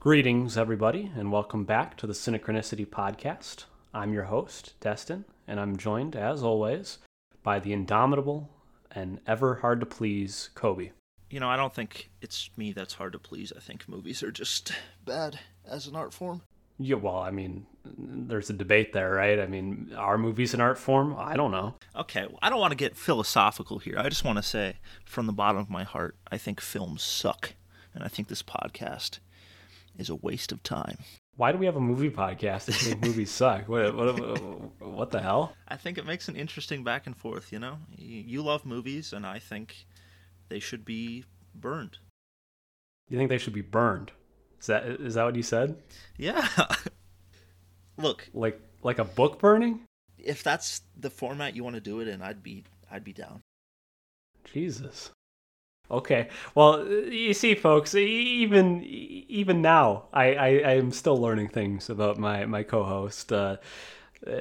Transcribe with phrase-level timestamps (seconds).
[0.00, 3.64] Greetings, everybody, and welcome back to the Synchronicity Podcast.
[3.92, 6.96] I'm your host, Destin, and I'm joined, as always,
[7.42, 8.48] by the indomitable
[8.90, 10.92] and ever hard to please Kobe.
[11.28, 13.52] You know, I don't think it's me that's hard to please.
[13.54, 14.72] I think movies are just
[15.04, 16.40] bad as an art form.
[16.78, 19.38] Yeah, well, I mean, there's a debate there, right?
[19.38, 21.14] I mean, are movies an art form?
[21.18, 21.74] I don't know.
[21.94, 23.98] Okay, well, I don't want to get philosophical here.
[23.98, 27.52] I just want to say, from the bottom of my heart, I think films suck.
[27.92, 29.18] And I think this podcast
[29.98, 30.98] is a waste of time.
[31.36, 33.68] Why do we have a movie podcast if think movies suck?
[33.68, 35.54] What, what, what, the hell?
[35.66, 37.78] I think it makes an interesting back and forth, you know?
[37.96, 39.86] You love movies, and I think
[40.48, 41.98] they should be burned.
[43.08, 44.12] You think they should be burned?
[44.60, 45.76] Is that is that what you said?
[46.18, 46.46] Yeah.
[47.96, 49.80] Look, like like a book burning?
[50.18, 53.40] If that's the format you want to do it in, I'd be I'd be down.
[54.44, 55.10] Jesus.
[55.90, 56.28] Okay.
[56.54, 62.18] Well, you see, folks, even even now, I, I, I am still learning things about
[62.18, 63.32] my my co-host.
[63.32, 63.56] Uh,
[64.26, 64.40] uh,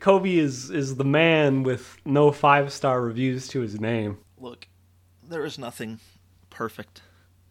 [0.00, 4.18] Kobe is is the man with no five star reviews to his name.
[4.38, 4.68] Look,
[5.26, 6.00] there is nothing
[6.50, 7.02] perfect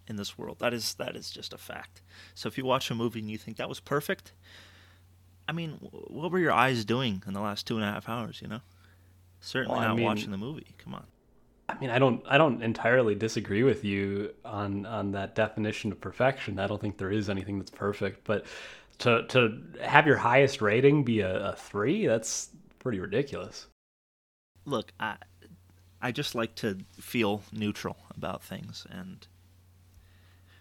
[0.08, 0.60] in this world.
[0.60, 2.02] That is that is just a fact.
[2.36, 4.34] So if you watch a movie and you think that was perfect,
[5.48, 8.40] I mean, what were your eyes doing in the last two and a half hours?
[8.42, 8.62] You know,
[9.40, 10.76] certainly well, not mean, watching the movie.
[10.78, 11.06] Come on.
[11.72, 16.02] I mean, I don't I don't entirely disagree with you on on that definition of
[16.02, 16.60] perfection.
[16.60, 18.46] I don't think there is anything that's perfect, but
[19.00, 22.50] to to have your highest rating be a, a three, that's
[22.80, 23.68] pretty ridiculous.
[24.66, 25.16] Look, I
[26.02, 29.28] I just like to feel neutral about things, and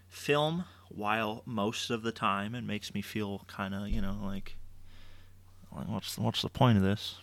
[0.09, 4.57] film, while most of the time it makes me feel kind of, you know, like,
[5.71, 7.17] what's what's the point of this?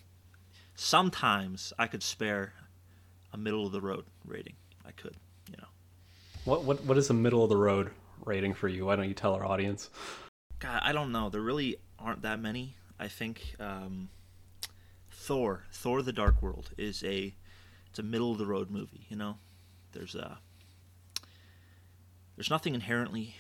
[0.76, 2.54] Sometimes I could spare
[3.38, 4.56] a middle of the road rating.
[4.86, 5.16] I could,
[5.50, 5.68] you know.
[6.46, 7.92] What what what is a middle of the road
[8.26, 8.86] rating for you?
[8.86, 9.90] Why don't you tell our audience?
[10.60, 11.30] God, I don't know.
[11.30, 12.76] There really aren't that many.
[13.00, 14.10] I think um,
[15.12, 17.36] Thor, Thor: The Dark World, is a
[17.90, 19.06] it's a middle of the road movie.
[19.10, 19.38] You know,
[19.92, 20.40] there's a
[22.36, 23.36] there's nothing inherently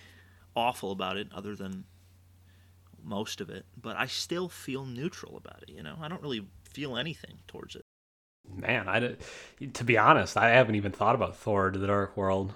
[0.55, 1.85] awful about it other than
[3.03, 5.69] most of it, but I still feel neutral about it.
[5.69, 7.83] You know, I don't really feel anything towards it.
[8.55, 9.15] Man, I
[9.73, 12.53] to be honest, I haven't even thought about Thor: The Dark World.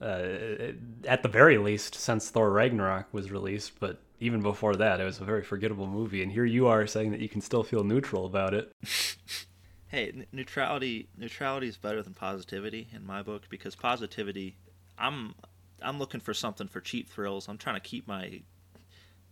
[0.00, 0.72] Uh,
[1.04, 5.18] at the very least, since Thor Ragnarok was released, but even before that, it was
[5.18, 6.22] a very forgettable movie.
[6.22, 8.72] And here you are saying that you can still feel neutral about it.
[9.88, 14.56] hey, neutrality neutrality is better than positivity in my book because positivity.
[14.98, 15.34] I'm
[15.82, 17.48] I'm looking for something for cheap thrills.
[17.48, 18.42] I'm trying to keep my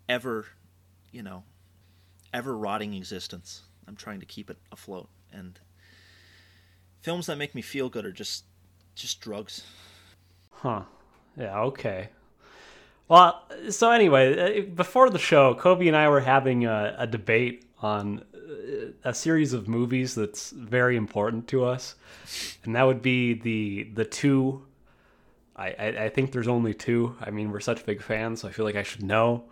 [0.08, 0.46] ever,
[1.12, 1.44] you know,
[2.32, 3.62] ever rotting existence.
[3.86, 5.08] I'm trying to keep it afloat.
[5.32, 5.58] And
[7.00, 8.44] films that make me feel good are just
[8.94, 9.64] just drugs.
[10.50, 10.82] Huh.
[11.36, 12.08] Yeah, okay.
[13.06, 17.64] Well, so anyway, uh, before the show, Kobe and I were having a, a debate
[17.80, 21.94] on uh, a series of movies that's very important to us,
[22.64, 24.66] and that would be the the two
[25.58, 27.16] I, I, I think there's only two.
[27.20, 29.44] I mean, we're such big fans, so I feel like I should know.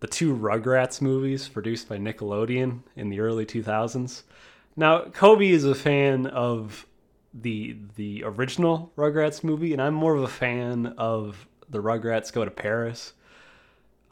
[0.00, 4.22] The two Rugrats movies produced by Nickelodeon in the early 2000s.
[4.78, 6.86] Now, Kobe is a fan of
[7.34, 12.44] the the original Rugrats movie, and I'm more of a fan of the Rugrats Go
[12.44, 13.12] to Paris.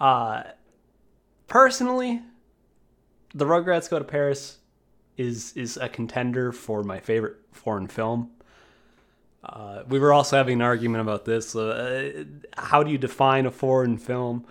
[0.00, 0.43] Uh,
[1.47, 2.21] personally,
[3.32, 4.59] the Rugrats Go to Paris
[5.16, 8.33] is is a contender for my favorite foreign film.
[9.44, 11.54] Uh, we were also having an argument about this.
[11.54, 12.25] Uh,
[12.56, 14.44] how do you define a foreign film?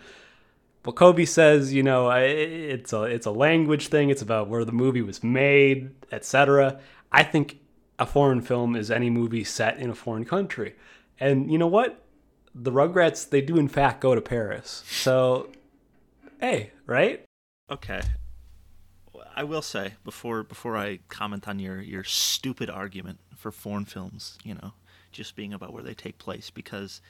[0.86, 4.12] Well, Kobe says, you know, it's a it's a language thing.
[4.12, 6.80] It's about where the movie was made, etc.
[7.12, 7.60] I think
[7.98, 10.76] a foreign film is any movie set in a foreign country.
[11.20, 12.04] And you know what?
[12.54, 14.84] The Rugrats they do in fact go to Paris.
[14.88, 15.50] So,
[16.40, 17.26] hey, right?
[17.72, 18.02] Okay.
[19.36, 24.38] I will say before before I comment on your your stupid argument for foreign films,
[24.44, 24.74] you know,
[25.12, 27.02] just being about where they take place because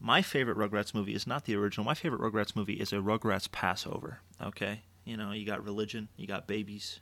[0.00, 1.84] my favorite Rugrats movie is not the original.
[1.84, 4.20] My favorite Rugrats movie is a Rugrats Passover.
[4.42, 7.00] Okay, you know, you got religion, you got babies,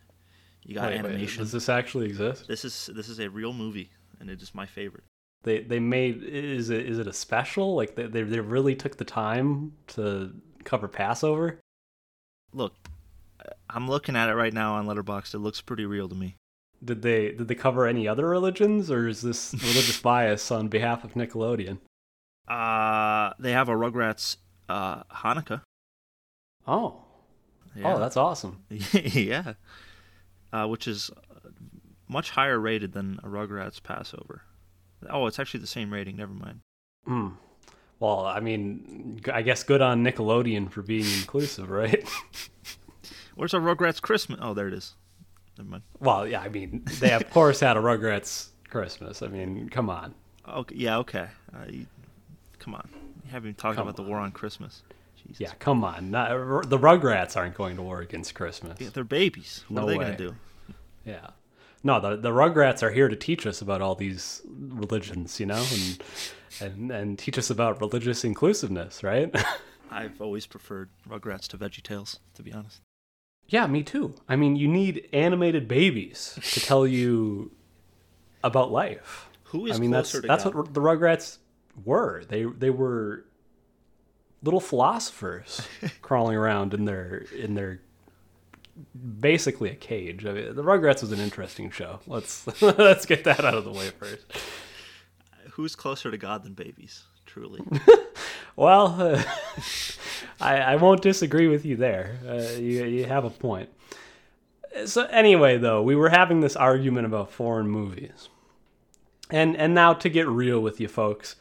[0.64, 1.40] you got wait, animation.
[1.40, 2.49] Wait, does this actually exist?
[2.49, 3.90] This is this is a real movie,
[4.20, 5.05] and it is my favorite.
[5.44, 7.76] They they made is it is it a special?
[7.76, 10.34] Like they they, they really took the time to
[10.64, 11.61] cover Passover.
[12.52, 12.75] Look,
[13.70, 15.34] I'm looking at it right now on Letterboxd.
[15.34, 16.34] It looks pretty real to me.
[16.84, 21.05] Did they did they cover any other religions, or is this religious bias on behalf
[21.05, 21.78] of Nickelodeon?
[22.48, 24.36] Uh, they have a Rugrats
[24.68, 25.62] uh, Hanukkah.
[26.66, 27.02] Oh,
[27.76, 27.94] yeah.
[27.94, 28.62] oh, that's awesome.
[28.92, 29.54] yeah,
[30.52, 31.10] uh, which is
[32.08, 34.42] much higher rated than a Rugrats Passover.
[35.08, 36.16] Oh, it's actually the same rating.
[36.16, 36.60] Never mind.
[37.06, 37.28] Hmm.
[38.00, 42.08] Well, I mean, I guess good on Nickelodeon for being inclusive, right?
[43.34, 44.38] Where's our Rugrats Christmas?
[44.42, 44.94] Oh, there it is.
[45.56, 45.82] Never mind.
[46.00, 49.22] Well, yeah, I mean, they of course had a Rugrats Christmas.
[49.22, 50.14] I mean, come on.
[50.48, 51.28] Okay, yeah, okay.
[51.52, 51.86] Uh, you,
[52.58, 52.88] come on.
[53.25, 54.82] You haven't even talked Come about the war on Christmas.
[55.16, 55.40] Jesus.
[55.40, 56.10] Yeah, come on.
[56.10, 56.31] Not,
[56.70, 58.78] the Rugrats aren't going to war against Christmas.
[58.81, 59.64] Yeah, they're babies.
[59.69, 60.34] What No are they gonna do?
[61.05, 61.28] Yeah.
[61.82, 65.64] No, the the Rugrats are here to teach us about all these religions, you know,
[65.72, 66.02] and
[66.60, 69.34] and and teach us about religious inclusiveness, right?
[69.90, 72.81] I've always preferred Rugrats to VeggieTales, to be honest.
[73.46, 74.14] yeah, me too.
[74.28, 77.50] I mean, you need animated babies to tell you
[78.44, 79.28] about life.
[79.44, 80.55] Who is I mean, that's closer to that's God?
[80.55, 81.38] what the Rugrats
[81.84, 82.25] were.
[82.28, 83.25] They they were
[84.42, 85.66] little philosophers
[86.02, 87.80] crawling around in their in their
[89.20, 90.25] basically a cage.
[90.25, 92.00] I mean, the Rugrats was an interesting show.
[92.06, 94.25] Let's let's get that out of the way first.
[95.52, 97.02] Who's closer to God than babies?
[97.26, 97.60] Truly.
[98.58, 99.22] Well, uh,
[100.40, 102.19] I, I won't disagree with you there.
[102.28, 103.69] Uh, you, you have a point.
[104.84, 108.28] So anyway, though, we were having this argument about foreign movies,
[109.31, 111.36] and and now to get real with you folks,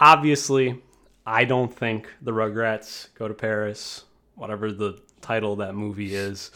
[0.00, 0.82] obviously,
[1.26, 4.04] I don't think the Rugrats go to Paris,
[4.34, 6.50] whatever the title of that movie is.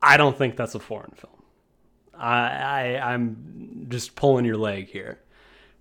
[0.00, 1.42] I don't think that's a foreign film.
[2.16, 2.48] I,
[2.98, 5.18] I I'm just pulling your leg here,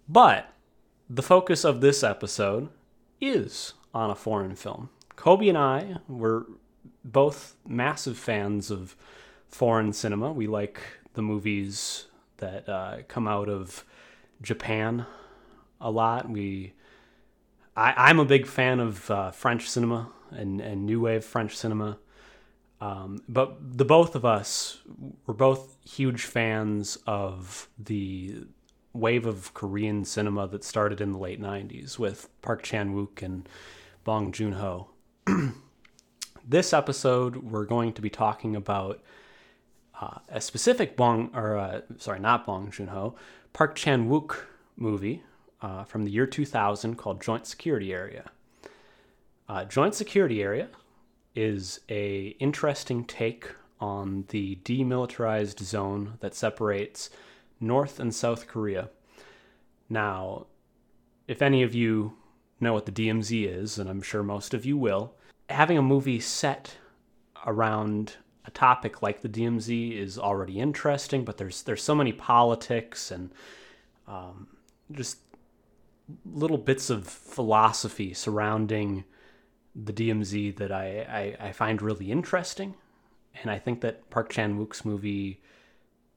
[0.09, 0.49] but
[1.09, 2.69] the focus of this episode
[3.21, 4.89] is on a foreign film.
[5.15, 6.47] Kobe and I were
[7.05, 8.95] both massive fans of
[9.47, 10.31] foreign cinema.
[10.31, 10.81] We like
[11.13, 13.85] the movies that uh, come out of
[14.41, 15.05] Japan
[15.83, 16.27] a lot.
[16.27, 16.74] We,
[17.75, 22.00] I, I'm a big fan of uh, French cinema and, and new wave French cinema.
[22.81, 24.80] Um, but the both of us
[25.27, 28.45] were both huge fans of the
[28.94, 33.47] wave of Korean cinema that started in the late 90s with Park Chan Wook and
[34.03, 34.89] Bong Joon Ho.
[36.47, 39.01] this episode, we're going to be talking about
[40.00, 43.15] uh, a specific Bong, or uh, sorry, not Bong Joon Ho,
[43.53, 44.45] Park Chan Wook
[44.75, 45.24] movie
[45.63, 48.30] uh, from the year 2000 called Joint Security Area.
[49.48, 50.68] Uh, Joint Security Area
[51.36, 53.50] is a interesting take
[53.80, 57.10] on the demilitarized zone that separates
[57.60, 58.89] North and South Korea.
[59.89, 60.48] Now,
[61.27, 62.13] if any of you
[62.60, 65.13] know what the DMZ is, and I'm sure most of you will,
[65.50, 66.77] having a movie set
[67.45, 73.12] around a topic like the DMZ is already interesting, but there's there's so many politics
[73.12, 73.31] and
[74.07, 74.48] um,
[74.92, 75.19] just
[76.25, 79.03] little bits of philosophy surrounding
[79.75, 82.75] the DMZ that I, I, I find really interesting.
[83.41, 85.41] And I think that Park Chan Wook's movie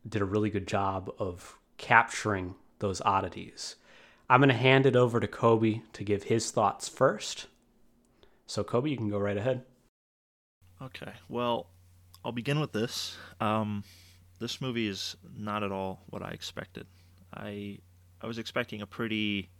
[0.06, 3.76] did a really good job of capturing those oddities.
[4.28, 7.46] I'm going to hand it over to Kobe to give his thoughts first.
[8.46, 9.62] So, Kobe, you can go right ahead.
[10.82, 11.12] Okay.
[11.28, 11.68] Well,
[12.24, 13.16] I'll begin with this.
[13.40, 13.84] Um,
[14.38, 16.86] this movie is not at all what I expected.
[17.32, 17.78] I
[18.20, 19.50] I was expecting a pretty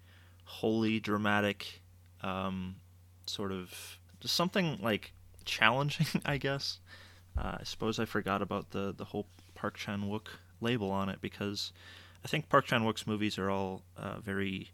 [0.46, 1.82] wholly dramatic,
[2.22, 2.76] um,
[3.26, 5.12] sort of just something like
[5.44, 6.80] challenging, I guess.
[7.36, 10.28] Uh, I suppose I forgot about the the whole Park Chan Wook
[10.60, 11.72] label on it because
[12.24, 14.70] I think Park Chan Wook's movies are all uh, very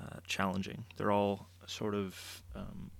[0.00, 0.84] uh, challenging.
[0.96, 2.90] They're all sort of um,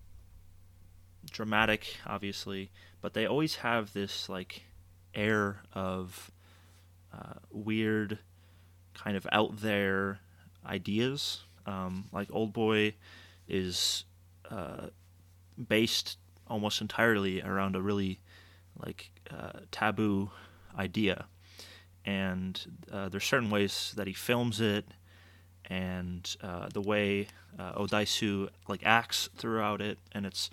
[1.31, 2.71] dramatic, obviously,
[3.01, 4.63] but they always have this like
[5.15, 6.31] air of
[7.13, 8.19] uh, weird,
[8.95, 10.21] kind of out there
[10.67, 11.43] ideas.
[11.67, 12.95] Um, like Old Boy
[13.49, 14.05] is
[14.51, 14.89] uh,
[15.69, 18.21] based almost entirely around a really
[18.85, 20.31] like uh, taboo
[20.79, 21.27] idea,
[22.05, 22.61] and
[22.93, 24.87] uh, there's certain ways that he films it,
[25.67, 27.29] and uh, the way
[27.59, 30.51] uh, Odaisu like acts throughout it, and it's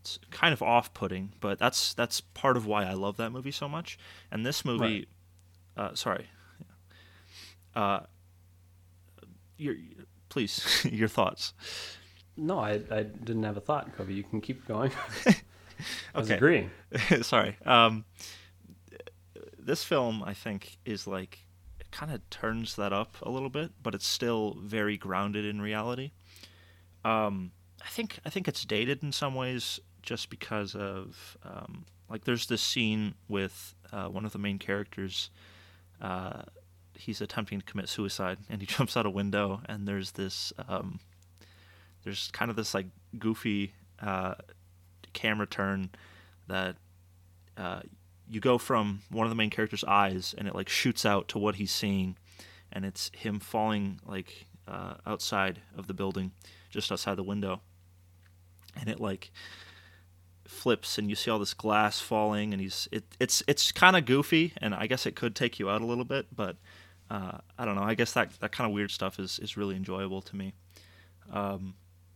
[0.00, 3.68] it's kind of off-putting, but that's that's part of why I love that movie so
[3.68, 3.98] much.
[4.30, 5.08] And this movie,
[5.76, 6.28] uh, sorry,
[7.74, 8.00] uh,
[9.56, 9.74] your
[10.28, 11.52] please your thoughts.
[12.36, 14.12] No, I, I didn't have a thought, Kobe.
[14.12, 14.92] You can keep going.
[15.26, 16.34] I was Okay.
[16.36, 16.70] agreeing.
[17.22, 17.56] sorry.
[17.66, 18.04] Um,
[19.58, 21.40] this film, I think, is like
[21.80, 25.60] it kind of turns that up a little bit, but it's still very grounded in
[25.60, 26.12] reality.
[27.04, 27.52] Um,
[27.84, 32.46] I think I think it's dated in some ways, just because of um, like there's
[32.46, 35.30] this scene with uh, one of the main characters.
[36.00, 36.42] Uh,
[36.98, 41.00] he's attempting to commit suicide, and he jumps out a window, and there's this um,
[42.04, 42.86] there's kind of this like
[43.18, 44.34] goofy uh,
[45.12, 45.90] camera turn
[46.46, 46.76] that
[47.56, 47.80] uh,
[48.28, 51.38] you go from one of the main character's eyes and it like shoots out to
[51.38, 52.16] what he's seeing
[52.72, 56.32] and it's him falling like uh, outside of the building
[56.70, 57.60] just outside the window,
[58.78, 59.30] and it like
[60.46, 64.06] flips and you see all this glass falling and he's it, it's it's kind of
[64.06, 66.56] goofy and I guess it could take you out a little bit but
[67.10, 69.76] uh, I don't know I guess that that kind of weird stuff is is really
[69.76, 70.54] enjoyable to me
[71.32, 71.74] um,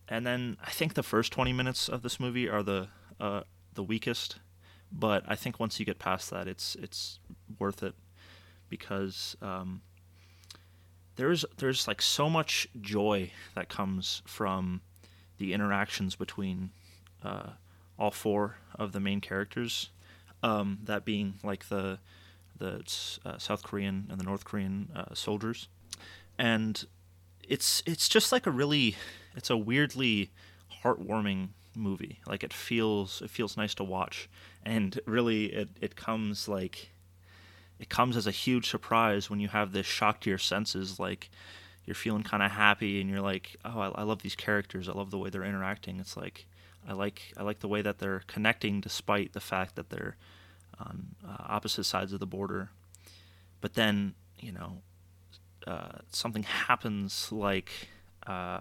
[0.08, 2.88] and then I think the first 20 minutes of this movie are the
[3.20, 3.42] uh,
[3.74, 4.36] the weakest
[4.90, 7.18] but I think once you get past that it's it's
[7.58, 7.94] worth it
[8.68, 9.82] because um,
[11.16, 14.80] there's there's like so much joy that comes from
[15.38, 16.70] the interactions between
[17.22, 17.50] uh,
[17.98, 19.90] all four of the main characters.
[20.42, 21.98] Um, that being like the
[22.58, 22.82] the
[23.24, 25.68] uh, South Korean and the North Korean uh, soldiers,
[26.38, 26.84] and
[27.48, 28.96] it's it's just like a really
[29.34, 30.30] it's a weirdly
[30.82, 32.20] heartwarming movie.
[32.26, 34.28] Like it feels it feels nice to watch,
[34.64, 36.90] and really it it comes like
[37.78, 41.00] it comes as a huge surprise when you have this shock to your senses.
[41.00, 41.30] Like
[41.84, 44.88] you're feeling kind of happy and you're like oh I, I, love these characters.
[44.88, 45.98] I love the way they're interacting.
[45.98, 46.46] It's like
[46.88, 50.16] i like i like the way that they're connecting despite the fact that they're
[50.78, 52.70] on uh, opposite sides of the border
[53.60, 54.78] but then you know
[55.66, 57.70] uh, something happens like
[58.26, 58.60] uh,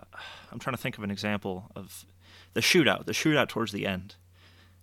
[0.51, 2.05] i'm trying to think of an example of
[2.53, 4.15] the shootout the shootout towards the end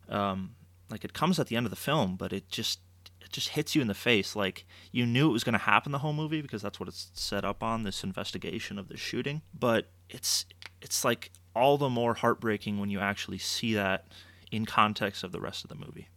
[0.09, 0.55] um,
[0.91, 2.81] like it comes at the end of the film but it just
[3.29, 4.35] it just hits you in the face.
[4.35, 7.11] Like you knew it was going to happen the whole movie because that's what it's
[7.13, 9.43] set up on this investigation of the shooting.
[9.59, 10.47] But it's
[10.81, 14.07] it's like all the more heartbreaking when you actually see that
[14.51, 16.09] in context of the rest of the movie,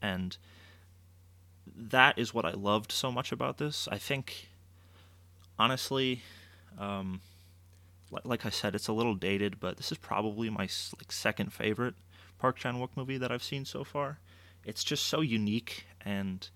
[0.00, 0.36] and
[1.76, 3.88] that is what I loved so much about this.
[3.90, 4.48] I think,
[5.58, 6.22] honestly,
[6.78, 7.20] um,
[8.24, 11.94] like I said, it's a little dated, but this is probably my like second favorite
[12.38, 14.18] Park Chan Wook movie that I've seen so far.
[14.64, 16.48] It's just so unique and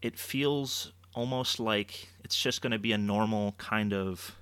[0.00, 4.36] it feels almost like it's just going to be a normal kind of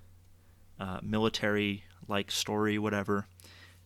[0.79, 3.27] uh, military like story, whatever.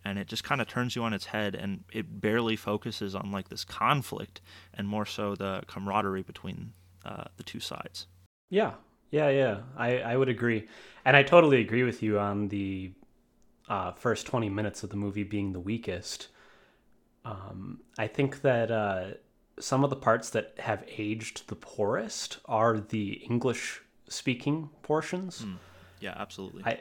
[0.04, 3.30] And it just kind of turns you on its head, and it barely focuses on
[3.30, 4.40] like this conflict,
[4.74, 6.72] and more so the camaraderie between
[7.04, 8.06] uh, the two sides.
[8.50, 8.74] Yeah,
[9.10, 9.60] yeah, yeah.
[9.76, 10.68] I I would agree,
[11.04, 12.92] and I totally agree with you on the
[13.68, 16.28] uh, first twenty minutes of the movie being the weakest.
[17.24, 19.04] Um, I think that uh,
[19.58, 25.40] some of the parts that have aged the poorest are the English speaking portions.
[25.40, 25.56] Mm.
[26.00, 26.62] Yeah, absolutely.
[26.66, 26.80] I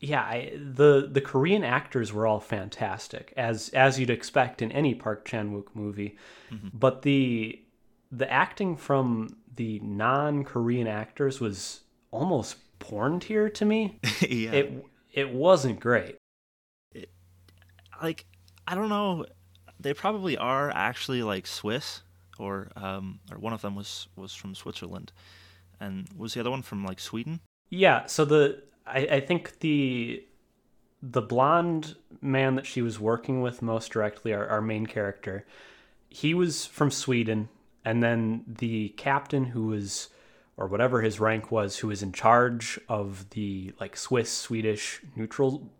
[0.00, 4.94] yeah, I, the the Korean actors were all fantastic as as you'd expect in any
[4.94, 6.16] Park Chan-wook movie.
[6.50, 6.68] Mm-hmm.
[6.74, 7.60] But the
[8.12, 13.98] the acting from the non-Korean actors was almost porn tier to me.
[14.20, 14.52] yeah.
[14.52, 16.16] It it wasn't great.
[16.94, 17.10] It,
[18.02, 18.26] like
[18.68, 19.24] I don't know,
[19.80, 22.02] they probably are actually like Swiss
[22.38, 25.12] or um, or one of them was was from Switzerland,
[25.80, 27.40] and was the other one from like Sweden?
[27.70, 28.06] Yeah.
[28.06, 30.24] So the I, I think the
[31.02, 35.46] the blonde man that she was working with most directly, our, our main character,
[36.08, 37.48] he was from Sweden,
[37.84, 40.08] and then the captain who was
[40.56, 45.70] or whatever his rank was, who was in charge of the like Swiss Swedish neutral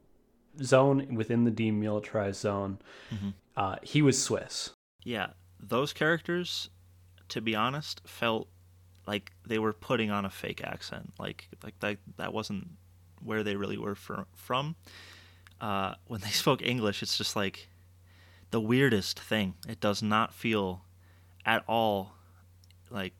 [0.62, 2.78] zone within the demilitarized zone.
[3.12, 3.30] Mm-hmm.
[3.56, 4.70] Uh, he was Swiss.
[5.02, 6.68] Yeah, those characters,
[7.28, 8.48] to be honest, felt
[9.06, 11.14] like they were putting on a fake accent.
[11.18, 12.68] Like like that that wasn't
[13.22, 14.76] where they really were from.
[15.60, 17.68] Uh, when they spoke English, it's just like
[18.50, 19.54] the weirdest thing.
[19.68, 20.82] It does not feel
[21.44, 22.12] at all
[22.90, 23.14] like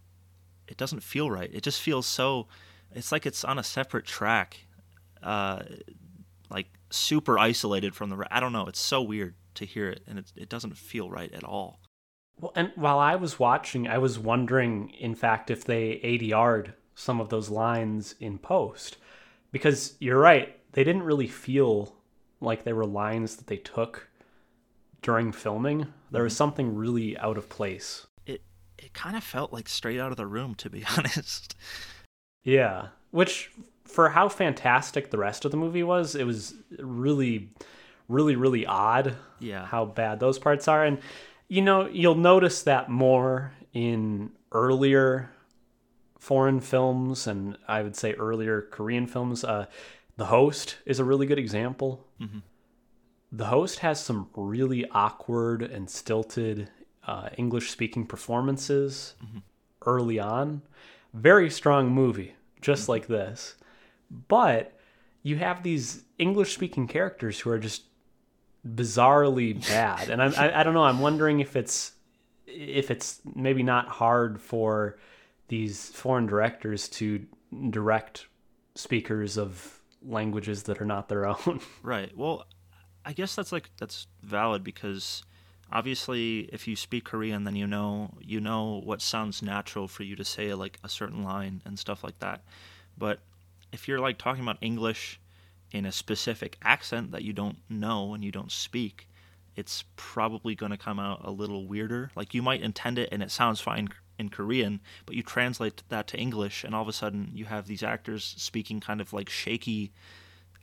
[0.69, 1.51] it doesn't feel right.
[1.53, 2.47] It just feels so.
[2.95, 4.67] It's like it's on a separate track,
[5.23, 5.63] uh,
[6.51, 8.27] like super isolated from the.
[8.31, 8.67] I don't know.
[8.67, 11.81] It's so weird to hear it, and it it doesn't feel right at all.
[12.39, 17.21] Well, and while I was watching, I was wondering, in fact, if they ADR'd some
[17.21, 18.97] of those lines in post.
[19.53, 21.95] Because you're right, they didn't really feel
[22.41, 24.09] like they were lines that they took
[25.03, 25.87] during filming.
[26.11, 26.39] There was mm-hmm.
[26.39, 28.07] something really out of place.
[28.27, 28.43] It
[28.79, 31.57] it kind of felt like straight out of the room, to be honest.
[32.43, 33.51] Yeah, which
[33.85, 37.51] for how fantastic the rest of the movie was, it was really,
[38.09, 39.17] really, really odd.
[39.39, 40.99] Yeah, how bad those parts are, and
[41.49, 45.31] you know, you'll notice that more in earlier
[46.27, 49.45] foreign films and I would say earlier Korean films.
[49.45, 49.67] Uh,
[50.17, 52.05] the Host is a really good example.
[52.21, 52.41] Mm-hmm.
[53.31, 56.69] The Host has some really awkward and stilted
[57.07, 59.39] uh, English speaking performances mm-hmm.
[59.87, 60.63] early on.
[61.15, 62.91] Very strong movie, just mm-hmm.
[62.91, 63.55] like this.
[64.11, 64.73] But
[65.23, 67.85] you have these English speaking characters who are just
[68.67, 70.11] bizarrely bad.
[70.11, 70.83] And I, I don't know.
[70.83, 71.93] I'm wondering if it's
[72.49, 74.99] if it's maybe not hard for
[75.49, 77.27] these foreign directors to
[77.71, 78.27] direct
[78.75, 81.61] speakers of languages that are not their own.
[81.83, 82.17] Right.
[82.17, 82.47] Well,
[83.05, 85.23] I guess that's like that's valid because
[85.73, 90.15] obviously if you speak Korean then you know you know what sounds natural for you
[90.17, 92.43] to say like a certain line and stuff like that.
[92.99, 93.21] But
[93.73, 95.21] if you're like talking about English
[95.73, 99.09] in a specific accent that you don't know and you don't speak,
[99.55, 102.11] it's probably going to come out a little weirder.
[102.15, 103.89] Like you might intend it and it sounds fine
[104.19, 107.67] in Korean, but you translate that to English and all of a sudden you have
[107.67, 109.93] these actors speaking kind of like shaky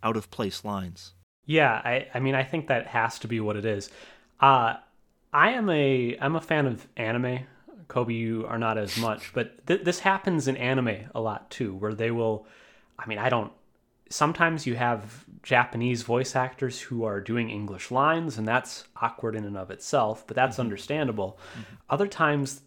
[0.01, 1.13] out of place lines.
[1.45, 3.89] Yeah, I, I mean, I think that has to be what it is.
[4.39, 4.75] Uh,
[5.33, 7.39] I am a I'm a fan of anime.
[7.88, 11.75] Kobe, you are not as much, but th- this happens in anime a lot too,
[11.75, 12.45] where they will.
[12.98, 13.51] I mean, I don't.
[14.10, 19.43] Sometimes you have Japanese voice actors who are doing English lines, and that's awkward in
[19.43, 21.39] and of itself, but that's understandable.
[21.89, 22.62] Other times,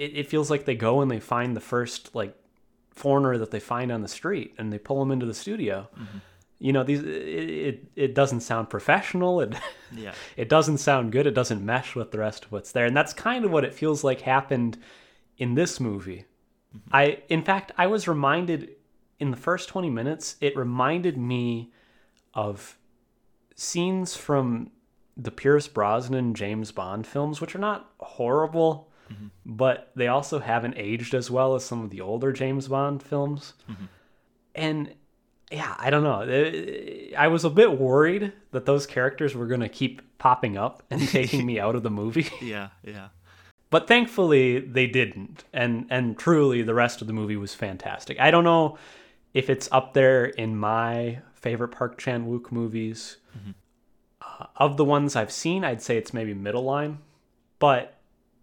[0.00, 2.34] it, it feels like they go and they find the first like
[2.90, 5.88] foreigner that they find on the street, and they pull them into the studio.
[5.94, 6.18] Mm-hmm.
[6.58, 9.40] You know these it, it, it doesn't sound professional.
[9.40, 9.54] It
[9.92, 10.12] Yeah.
[10.36, 11.26] it doesn't sound good.
[11.26, 12.86] It doesn't mesh with the rest of what's there.
[12.86, 14.78] And that's kind of what it feels like happened
[15.36, 16.24] in this movie.
[16.74, 16.96] Mm-hmm.
[16.96, 18.76] I in fact i was reminded
[19.18, 21.72] in the first 20 minutes it reminded me
[22.32, 22.78] of
[23.54, 24.70] scenes from
[25.16, 28.89] the Pierce Brosnan James Bond films which are not horrible
[29.44, 33.54] but they also haven't aged as well as some of the older James Bond films
[34.54, 34.94] and
[35.50, 36.22] yeah, I don't know.
[36.22, 40.82] Uh, I was a bit worried that those characters were going to keep popping up
[40.90, 42.28] and taking me out of the movie.
[42.40, 43.08] Yeah, yeah.
[43.70, 45.44] But thankfully they didn't.
[45.52, 48.18] And and truly the rest of the movie was fantastic.
[48.20, 48.78] I don't know
[49.34, 53.16] if it's up there in my favorite Park Chan-wook movies.
[54.22, 56.98] Uh, of the ones I've seen, I'd say it's maybe middle line,
[57.58, 57.99] but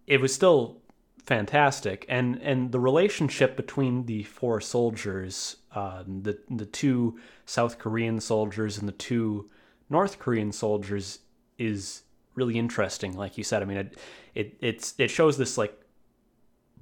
[0.08, 0.78] it was still
[1.24, 2.04] fantastic.
[2.08, 8.78] And and the relationship between the four soldiers, um, the the two South Korean soldiers
[8.78, 9.48] and the two
[9.88, 11.20] North Korean soldiers,
[11.58, 12.02] is
[12.34, 13.16] really interesting.
[13.16, 13.98] Like you said, I mean, it
[14.34, 15.78] it it's it shows this like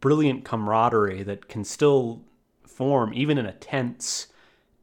[0.01, 2.23] brilliant camaraderie that can still
[2.67, 4.29] form even in a tense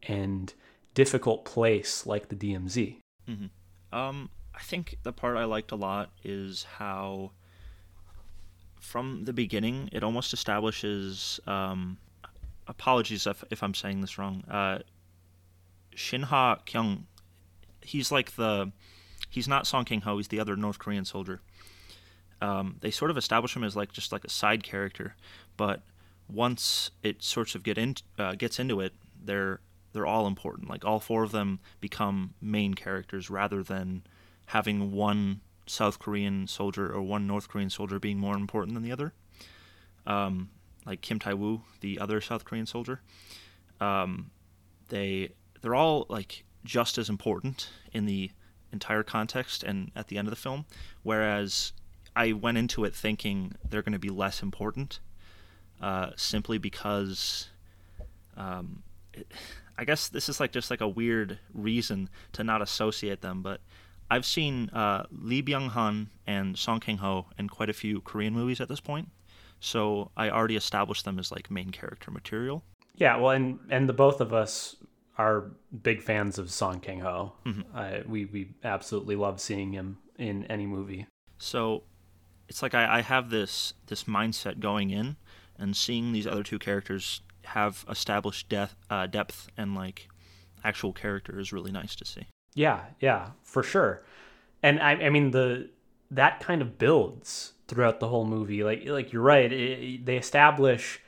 [0.04, 0.54] and
[0.94, 2.98] difficult place like the DMZ.
[3.92, 7.32] Um, I think the part I liked a lot is how,
[8.84, 11.40] from the beginning, it almost establishes.
[11.48, 11.98] Um,
[12.68, 14.44] apologies if, if I'm saying this wrong.
[14.50, 14.80] Uh,
[15.96, 17.06] Shinha Kyung,
[17.82, 18.72] he's like the,
[19.30, 20.18] he's not Song King Ho.
[20.18, 21.42] He's the other North Korean soldier.
[22.42, 25.16] Um, they sort of establish him as like just like a side character,
[25.56, 25.82] but
[26.28, 28.94] once it sorts of get in uh, gets into it,
[29.24, 29.62] they're
[29.94, 30.70] they're all important.
[30.70, 34.04] Like all four of them become main characters rather than
[34.48, 38.92] having one South Korean soldier or one North Korean soldier being more important than the
[38.92, 39.14] other.
[40.06, 40.50] Um,
[40.86, 43.02] like Kim Tai Woo, the other South Korean soldier,
[43.80, 44.32] um,
[44.90, 45.30] they
[45.62, 48.32] they're all like just as important in the
[48.72, 50.66] entire context and at the end of the film.
[51.04, 51.72] Whereas
[52.16, 55.00] I went into it thinking they're going to be less important,
[55.82, 57.50] uh, simply because.
[58.36, 59.32] Um, it,
[59.78, 63.60] I guess this is like just like a weird reason to not associate them, but
[64.10, 68.34] I've seen uh, Lee Byung Hun and Song Kang Ho in quite a few Korean
[68.34, 69.10] movies at this point,
[69.60, 72.64] so I already established them as like main character material.
[72.96, 74.76] Yeah, well, and and the both of us
[75.18, 77.34] are big fans of Song Kang Ho.
[77.74, 81.08] Uh, we we absolutely love seeing him in any movie.
[81.38, 81.84] So
[82.48, 85.16] it's like I, I have this this mindset going in,
[85.58, 90.08] and seeing these other two characters have established depth, uh, depth and like
[90.64, 92.28] actual character is really nice to see.
[92.56, 94.04] Yeah, yeah, for sure.
[94.62, 95.70] And I, I mean the
[96.12, 98.64] that kind of builds throughout the whole movie.
[98.64, 99.52] Like like you're right.
[99.52, 101.02] It, they establish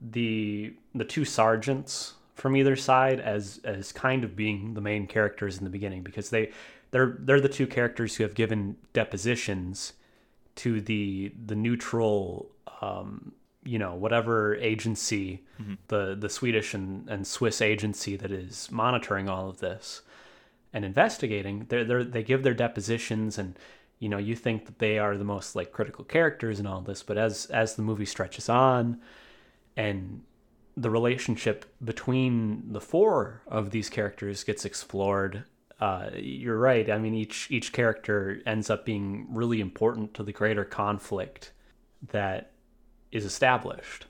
[0.00, 5.58] the the two sergeants from either side as as kind of being the main characters
[5.58, 6.50] in the beginning because they
[6.90, 9.94] they're they're the two characters who have given depositions
[10.56, 13.32] to the the neutral um,
[13.64, 15.42] you know whatever agency
[15.88, 20.02] the the Swedish and, and Swiss agency that is monitoring all of this
[20.72, 23.58] and investigating they're, they're, they give their depositions and
[23.98, 27.02] you know you think that they are the most like critical characters in all this
[27.02, 29.00] but as as the movie stretches on
[29.76, 30.22] and
[30.76, 35.44] the relationship between the four of these characters gets explored
[35.82, 36.88] uh, you're right.
[36.88, 41.50] I mean each each character ends up being really important to the greater conflict
[42.12, 42.52] that
[43.10, 44.06] is established.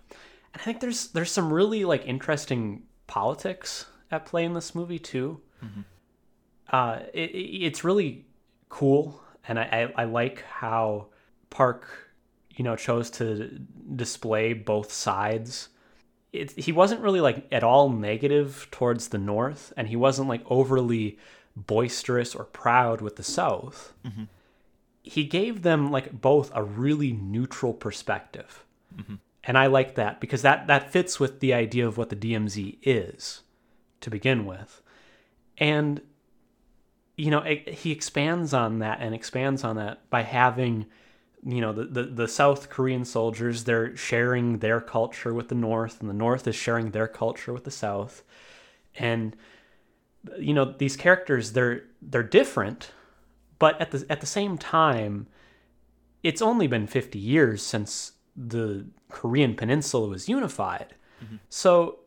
[0.52, 4.98] And i think there's there's some really like interesting politics at play in this movie
[4.98, 5.40] too
[6.72, 8.24] uh, it, it- it's really
[8.68, 11.06] cool, and I, I, I like how
[11.50, 11.86] Park,
[12.56, 13.48] you know, chose to
[13.94, 15.68] display both sides.
[16.32, 20.42] it, he wasn't really like at all negative towards the North, and he wasn't like
[20.48, 21.18] overly
[21.54, 23.92] boisterous or proud with the South.
[24.06, 24.24] Mm-hmm.
[25.02, 28.64] He gave them like both a really neutral perspective,
[29.44, 32.78] and I like that because that that fits with the idea of what the DMZ
[32.82, 33.42] is
[34.00, 34.80] to begin with,
[35.58, 36.00] and
[37.16, 40.86] you know it, he expands on that and expands on that by having
[41.44, 46.00] you know the, the, the south korean soldiers they're sharing their culture with the north
[46.00, 48.22] and the north is sharing their culture with the south.
[48.98, 49.36] And
[50.38, 52.92] you know these characters they're they're different
[53.58, 55.26] but at the at the same time
[56.22, 60.94] it's only been 50 years since the korean peninsula was unified.
[61.24, 61.36] Mm-hmm.
[61.48, 62.00] So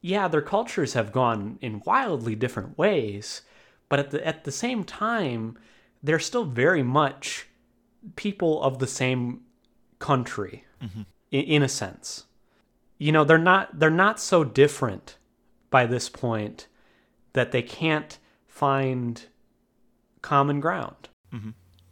[0.00, 3.42] yeah their cultures have gone in wildly different ways
[3.88, 5.56] but at the at the same time
[6.02, 7.46] they're still very much
[8.16, 9.40] people of the same
[9.98, 10.64] country
[11.30, 12.24] in, in a sense.
[12.98, 15.16] You know they're not they're not so different
[15.70, 16.66] by this point
[17.32, 19.24] that they can't find
[20.22, 21.08] common ground.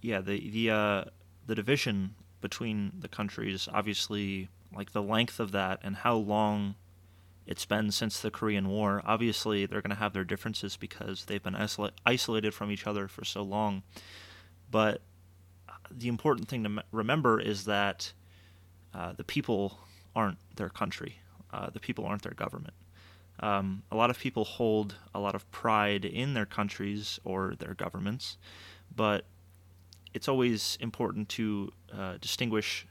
[0.00, 1.04] Yeah the the uh
[1.46, 6.74] the division between the countries obviously like the length of that and how long
[7.46, 9.02] it's been since the Korean War.
[9.04, 13.08] Obviously they're going to have their differences because they've been isola- isolated from each other
[13.08, 13.82] for so long.
[14.70, 15.02] But
[15.90, 18.12] the important thing to remember is that
[18.94, 19.78] uh, the people
[20.14, 21.20] aren't their country.
[21.52, 22.74] Uh, the people aren't their government.
[23.38, 27.74] Um, a lot of people hold a lot of pride in their countries or their
[27.74, 28.38] governments
[28.96, 29.24] but
[30.14, 32.86] it's always important to uh, distinguish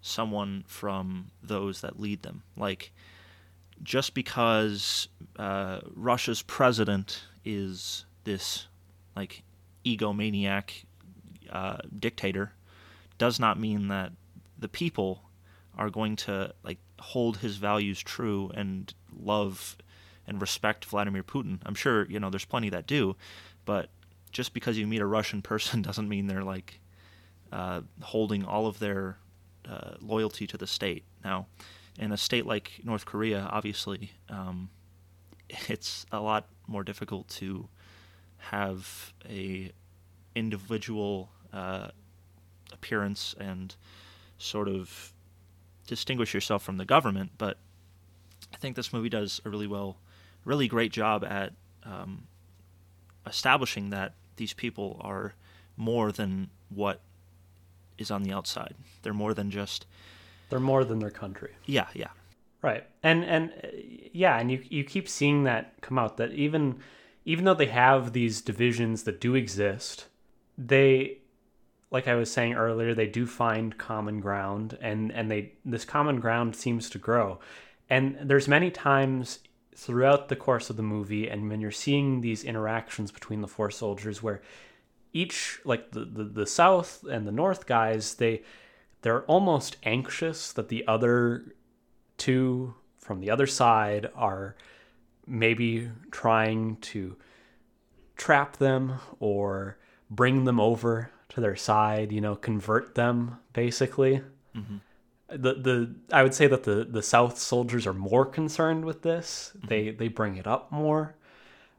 [0.00, 2.42] someone from those that lead them.
[2.56, 2.92] Like,
[3.82, 5.08] just because
[5.38, 8.66] uh, Russia's president is this
[9.14, 9.42] like
[9.84, 10.84] egomaniac
[11.50, 12.52] uh, dictator
[13.18, 14.12] does not mean that
[14.58, 15.22] the people
[15.76, 19.76] are going to like hold his values true and love
[20.26, 21.60] and respect Vladimir Putin.
[21.64, 23.16] I'm sure you know there's plenty that do,
[23.64, 23.90] but
[24.32, 26.80] just because you meet a Russian person doesn't mean they're like
[27.52, 29.18] uh, holding all of their
[29.68, 31.04] uh, loyalty to the state.
[31.24, 31.46] Now,
[31.98, 34.70] in a state like North Korea, obviously, um,
[35.68, 37.68] it's a lot more difficult to
[38.38, 39.72] have a
[40.34, 41.88] individual uh,
[42.72, 43.74] appearance and
[44.38, 45.12] sort of
[45.86, 47.30] distinguish yourself from the government.
[47.38, 47.58] But
[48.52, 49.96] I think this movie does a really well,
[50.44, 51.52] really great job at
[51.84, 52.26] um,
[53.26, 55.34] establishing that these people are
[55.76, 57.00] more than what
[57.98, 58.74] is on the outside.
[59.02, 59.86] They're more than just
[60.48, 62.08] they're more than their country yeah, yeah.
[62.66, 62.84] Right.
[63.04, 63.68] And and uh,
[64.12, 66.80] yeah, and you you keep seeing that come out that even
[67.24, 70.06] even though they have these divisions that do exist,
[70.58, 71.18] they
[71.92, 76.18] like I was saying earlier, they do find common ground and and they this common
[76.18, 77.38] ground seems to grow.
[77.88, 79.38] And there's many times
[79.76, 83.70] throughout the course of the movie and when you're seeing these interactions between the four
[83.70, 84.40] soldiers where
[85.12, 88.42] each like the, the, the south and the north guys they
[89.06, 91.54] they're almost anxious that the other
[92.16, 94.56] two from the other side are
[95.28, 97.14] maybe trying to
[98.16, 99.78] trap them or
[100.10, 104.22] bring them over to their side, you know, convert them basically.
[104.56, 104.78] Mm-hmm.
[105.28, 109.52] The the I would say that the the South soldiers are more concerned with this.
[109.56, 109.68] Mm-hmm.
[109.68, 111.14] They they bring it up more.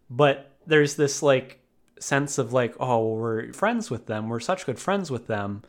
[0.10, 1.60] But there's this like
[2.00, 4.30] sense of like, oh, we're friends with them.
[4.30, 5.64] We're such good friends with them.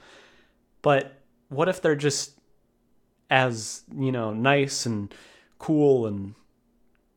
[0.83, 1.17] But
[1.49, 2.33] what if they're just
[3.31, 5.15] as you know nice and
[5.59, 6.35] cool and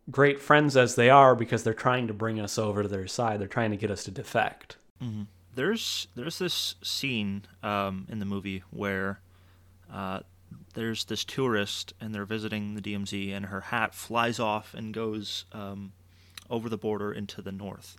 [0.10, 3.40] great friends as they are because they're trying to bring us over to their side.
[3.40, 4.78] They're trying to get us to defect.
[5.56, 9.20] There's there's this scene um, in the movie where
[9.92, 10.22] uh,
[10.74, 15.46] there's this tourist and they're visiting the DMZ and her hat flies off and goes
[15.52, 15.92] um,
[16.50, 17.98] over the border into the north,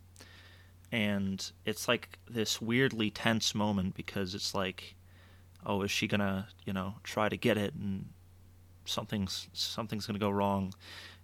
[0.91, 4.95] and it's like this weirdly tense moment because it's like,
[5.65, 8.07] oh, is she gonna you know try to get it and
[8.85, 10.75] something's something's gonna go wrong,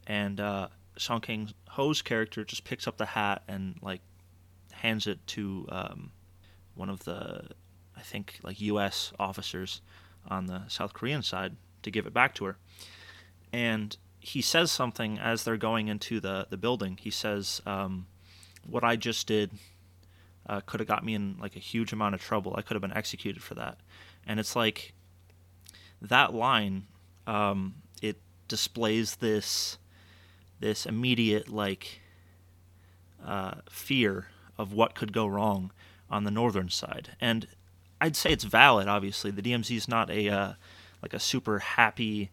[0.06, 4.00] and uh, Song Kang Ho's character just picks up the hat and like
[4.72, 6.12] hands it to um,
[6.74, 7.48] one of the
[7.96, 9.12] I think like U.S.
[9.18, 9.80] officers
[10.28, 12.56] on the South Korean side to give it back to her,
[13.52, 16.98] and he says something as they're going into the the building.
[17.00, 18.06] He says, um,
[18.66, 19.52] "What I just did
[20.46, 22.54] uh, could have got me in like a huge amount of trouble.
[22.56, 23.78] I could have been executed for that."
[24.28, 24.92] And it's like
[26.00, 26.86] that line.
[27.26, 29.78] Um, it displays this
[30.60, 32.00] this immediate like
[33.24, 35.72] uh, fear of what could go wrong
[36.10, 37.46] on the northern side, and
[38.00, 38.86] I'd say it's valid.
[38.88, 40.52] Obviously, the DMZ is not a uh,
[41.02, 42.30] like a super happy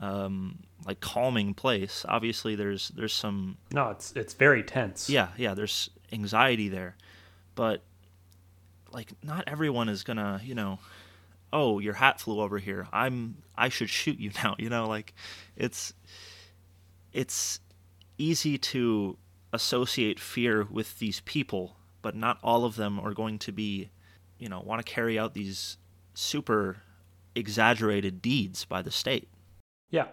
[0.00, 2.04] um, like calming place.
[2.08, 5.08] Obviously, there's there's some No, it's it's very tense.
[5.10, 6.96] yeah yeah there's anxiety there,
[7.54, 7.82] but
[8.92, 10.78] like not everyone is gonna you know
[11.52, 15.14] oh your hat flew over here I'm I should shoot you now you know like
[15.56, 15.92] it's
[17.12, 17.60] it's
[18.18, 19.16] easy to
[19.52, 23.90] associate fear with these people, but not all of them are going to be,
[24.38, 25.76] you know, want to carry out these
[26.14, 26.78] super
[27.34, 29.28] exaggerated deeds by the state.
[29.90, 30.06] Yeah.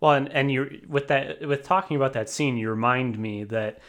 [0.00, 3.80] Well, and and you with that with talking about that scene, you remind me that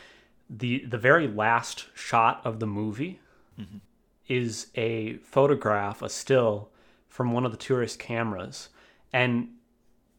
[0.49, 3.19] the the very last shot of the movie
[3.59, 3.81] Mhm.
[4.27, 6.69] is a photograph, a still
[7.17, 8.69] from one of the tourist cameras,
[9.11, 9.49] and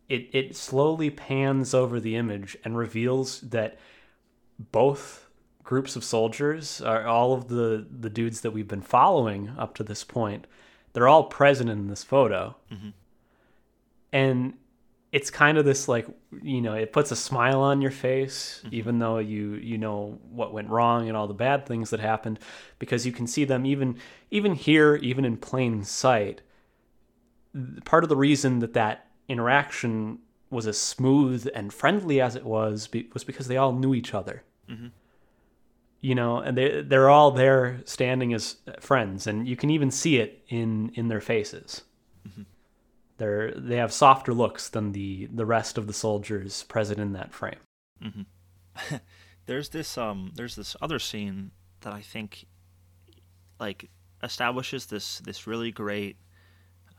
[0.08, 3.78] it it slowly pans over the image and reveals that
[4.72, 5.28] both
[5.62, 9.84] groups of soldiers are all of the the dudes that we've been following up to
[9.84, 10.48] this point.
[10.92, 12.92] They're all present in this photo, Mhm.
[14.12, 14.54] and
[15.12, 16.06] it's kind of this like
[16.42, 20.52] you know it puts a smile on your face even though you you know what
[20.52, 22.38] went wrong and all the bad things that happened
[22.80, 23.96] because you can see them even
[24.30, 26.42] even here even in plain sight
[27.84, 30.18] part of the reason that that interaction
[30.50, 34.14] was as smooth and friendly as it was be, was because they all knew each
[34.14, 34.42] other.
[34.68, 34.90] Mhm.
[36.00, 40.18] you know and they they're all there standing as friends and you can even see
[40.18, 41.82] it in in their faces.
[43.16, 47.34] They're they have softer looks than the the rest of the soldiers present in that
[47.34, 47.58] frame.
[49.46, 52.44] There's this um there's this other scene that I think
[53.58, 53.90] like
[54.22, 56.16] establishes this this really great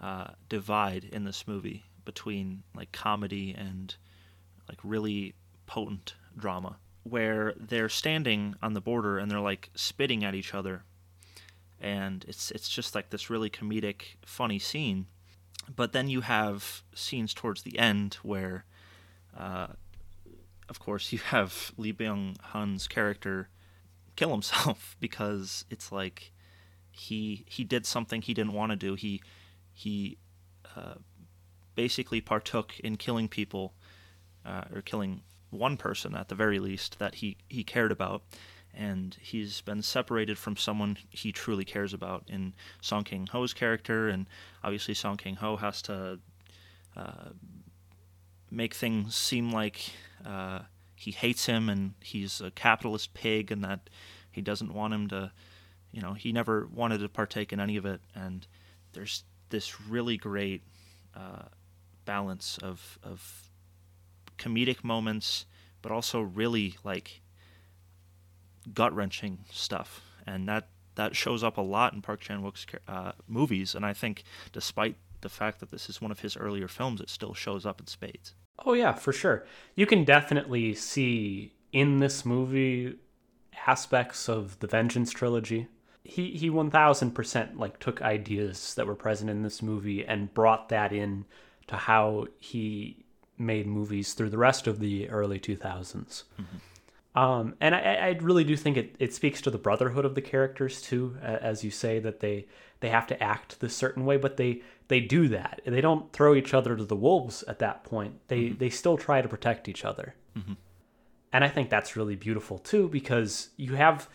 [0.02, 3.96] uh, divide in this movie between like comedy and
[4.68, 5.34] like really
[5.66, 10.84] potent drama where they're standing on the border and they're like spitting at each other.
[11.80, 15.08] And it's it's just like this really comedic funny scene.
[15.74, 18.66] But then you have scenes towards the end where
[19.38, 19.68] uh,
[20.68, 23.50] of course you have Lee Byung Hun's character
[24.16, 26.32] kill himself because it's like
[26.92, 28.96] he he did something he didn't want to do.
[28.96, 29.22] He
[29.80, 30.18] he
[30.76, 30.96] uh,
[31.74, 33.74] basically partook in killing people
[34.46, 38.24] uh, or killing one person at the very least that he he cared about.
[38.74, 44.10] And he's been separated from someone he truly cares about in Song Kang Ho's character.
[44.10, 44.28] And
[44.66, 46.20] obviously Song Kang Ho has to
[46.98, 47.30] uh,
[48.52, 49.92] make things seem like
[50.26, 50.60] uh,
[50.96, 53.90] he hates him and he's a capitalist pig and that
[54.30, 55.32] he doesn't want him to
[55.94, 58.02] you know he never wanted to partake in any of it.
[58.14, 58.46] And
[58.92, 60.64] there's this really great
[61.16, 61.44] uh,
[62.06, 63.50] balance of of
[64.38, 65.46] comedic moments
[65.82, 67.22] but also really like
[68.74, 73.14] gut wrenching stuff and that that shows up a lot in Park Chan Wook's uh,
[73.28, 77.02] movies and I think despite the fact that this is one of his earlier films
[77.02, 78.34] it still shows up in spades
[78.66, 79.46] Oh yeah, for sure.
[79.76, 82.96] You can definitely see in this movie
[83.68, 85.68] aspects of the Vengeance trilogy.
[86.04, 90.92] He he 1000% like took ideas that were present in this movie and brought that
[90.92, 91.26] in
[91.68, 93.06] to how he
[93.38, 96.24] made movies through the rest of the early 2000s.
[96.40, 96.44] Mm-hmm.
[97.16, 100.22] Um, and I, I really do think it, it speaks to the brotherhood of the
[100.22, 102.46] characters too, as you say that they
[102.82, 105.62] they have to act this certain way, but they they do that.
[105.66, 108.16] They don't throw each other to the wolves at that point.
[108.28, 108.58] They mm-hmm.
[108.58, 110.54] they still try to protect each other, mm-hmm.
[111.34, 114.08] and I think that's really beautiful too because you have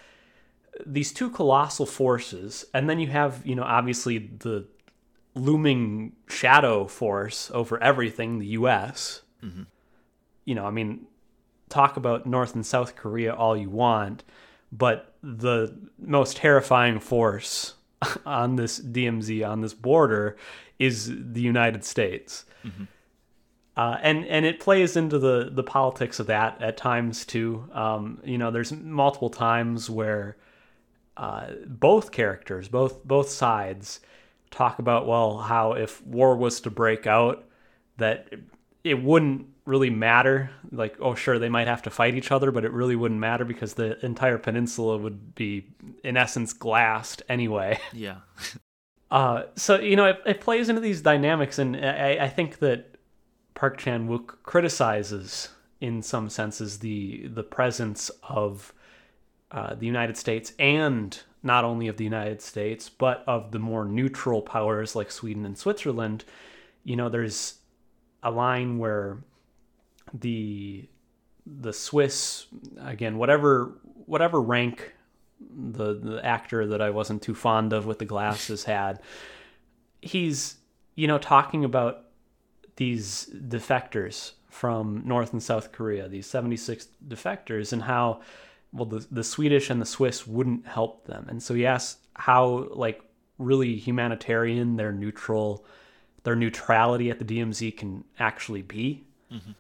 [0.85, 4.67] these two colossal forces, and then you have you know obviously the
[5.35, 9.23] looming shadow force over everything, the U.S.
[10.45, 11.07] You know, I mean,
[11.69, 14.23] talk about North and South Korea all you want,
[14.71, 17.75] but the most terrifying force
[18.27, 20.37] on this DMZ on this border
[20.79, 22.45] is the United States.
[23.77, 27.69] Uh, and and it plays into the the politics of that at times too.
[27.73, 30.37] Um, you know, there's multiple times where
[31.17, 34.01] uh, both characters, both both sides,
[34.51, 37.45] talk about well how if war was to break out,
[37.99, 38.29] that
[38.85, 40.51] it wouldn't really matter.
[40.71, 43.45] Like, oh, sure, they might have to fight each other, but it really wouldn't matter
[43.45, 45.67] because the entire peninsula would be,
[46.03, 47.79] in essence, glassed anyway.
[47.93, 48.17] yeah
[49.11, 52.97] Uh, so you know, it, it plays into these dynamics, and I, I think that
[53.55, 55.51] Park Chan Wook criticizes,
[55.81, 58.74] in some senses, the the presence of
[59.55, 63.85] uh, the United States, and not only of the United States, but of the more
[63.85, 66.25] neutral powers like Sweden and Switzerland.
[66.83, 67.59] You know, there's
[68.25, 69.19] a line where
[70.13, 70.89] the
[71.47, 72.47] the Swiss
[72.81, 73.73] again, whatever
[74.07, 74.93] whatever rank
[75.41, 79.01] the the actor that I wasn't too fond of with the glasses had,
[80.03, 80.57] he's
[80.97, 82.07] you know talking about
[82.75, 88.21] these defectors from North and South Korea, these 76 defectors, and how
[88.75, 91.27] well the, the Swedish and the Swiss wouldn't help them.
[91.29, 93.03] And so he asks how like
[93.39, 95.65] really humanitarian their neutral
[96.25, 99.05] their neutrality at the DMZ can actually be.
[99.33, 99.53] Mm-hmm.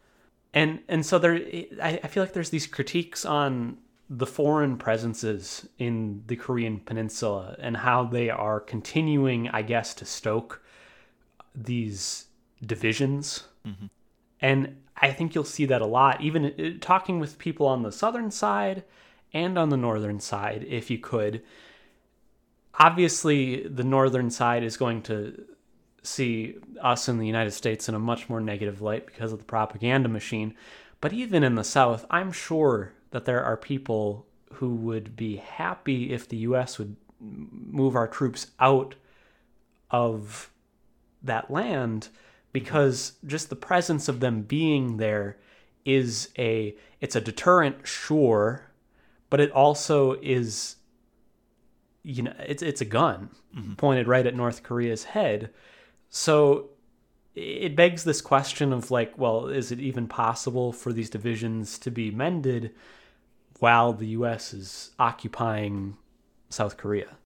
[0.52, 1.34] And and so there
[1.82, 3.78] I, I feel like there's these critiques on
[4.10, 10.04] the foreign presences in the Korean peninsula and how they are continuing, I guess, to
[10.04, 10.62] stoke
[11.54, 12.26] these
[12.64, 13.44] divisions.
[13.66, 13.86] Mm-hmm.
[14.40, 17.90] And I think you'll see that a lot, even uh, talking with people on the
[17.90, 18.84] southern side
[19.34, 21.42] and on the northern side, if you could.
[22.78, 25.44] Obviously, the northern side is going to
[26.02, 29.44] see us in the United States in a much more negative light because of the
[29.44, 30.54] propaganda machine.
[31.00, 36.12] But even in the South, I'm sure that there are people who would be happy
[36.12, 36.78] if the U.S.
[36.78, 38.94] would move our troops out
[39.90, 40.50] of
[41.22, 42.08] that land
[42.52, 45.36] because just the presence of them being there
[45.84, 48.70] is a it's a deterrent sure
[49.34, 50.76] but it also is
[52.04, 53.72] you know it's it's a gun mm-hmm.
[53.72, 55.50] pointed right at North Korea's head
[56.08, 56.70] so
[57.34, 61.90] it begs this question of like well is it even possible for these divisions to
[61.90, 62.72] be mended
[63.58, 65.96] while the US is occupying
[66.48, 67.16] South Korea.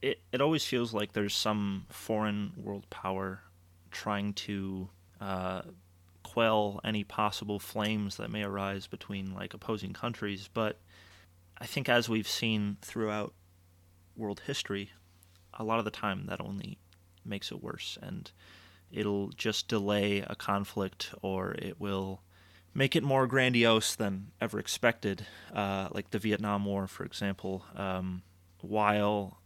[0.00, 3.42] It it always feels like there's some foreign world power
[3.90, 4.88] trying to
[5.20, 5.60] uh,
[6.22, 10.80] quell any possible flames that may arise between like opposing countries, but
[11.60, 13.34] I think as we've seen throughout
[14.16, 14.90] world history,
[15.54, 16.78] a lot of the time that only
[17.24, 18.30] makes it worse and
[18.90, 22.22] it'll just delay a conflict or it will
[22.74, 27.64] make it more grandiose than ever expected, uh, like the Vietnam War, for example.
[27.74, 28.22] Um,
[28.60, 29.40] while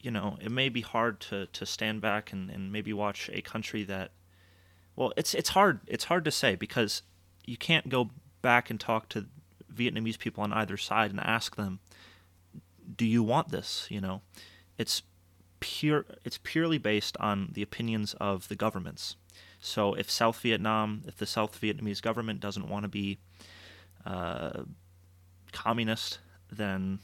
[0.00, 3.42] you know it may be hard to, to stand back and, and maybe watch a
[3.42, 4.12] country that,
[4.96, 7.02] well, it's it's hard it's hard to say because
[7.44, 9.26] you can't go back and talk to
[9.74, 11.80] Vietnamese people on either side and ask them,
[12.96, 13.86] do you want this?
[13.90, 14.22] You know,
[14.78, 15.02] it's
[15.60, 19.16] pure it's purely based on the opinions of the governments
[19.64, 23.16] so if South Vietnam, if the South Vietnamese government doesn't want to be
[24.04, 24.64] uh,
[25.52, 26.18] communist,
[26.52, 26.98] then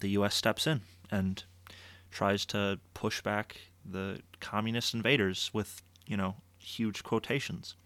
[0.00, 0.34] the U.S.
[0.34, 1.42] steps in and
[2.10, 7.76] tries to push back the communist invaders with, you know, huge quotations.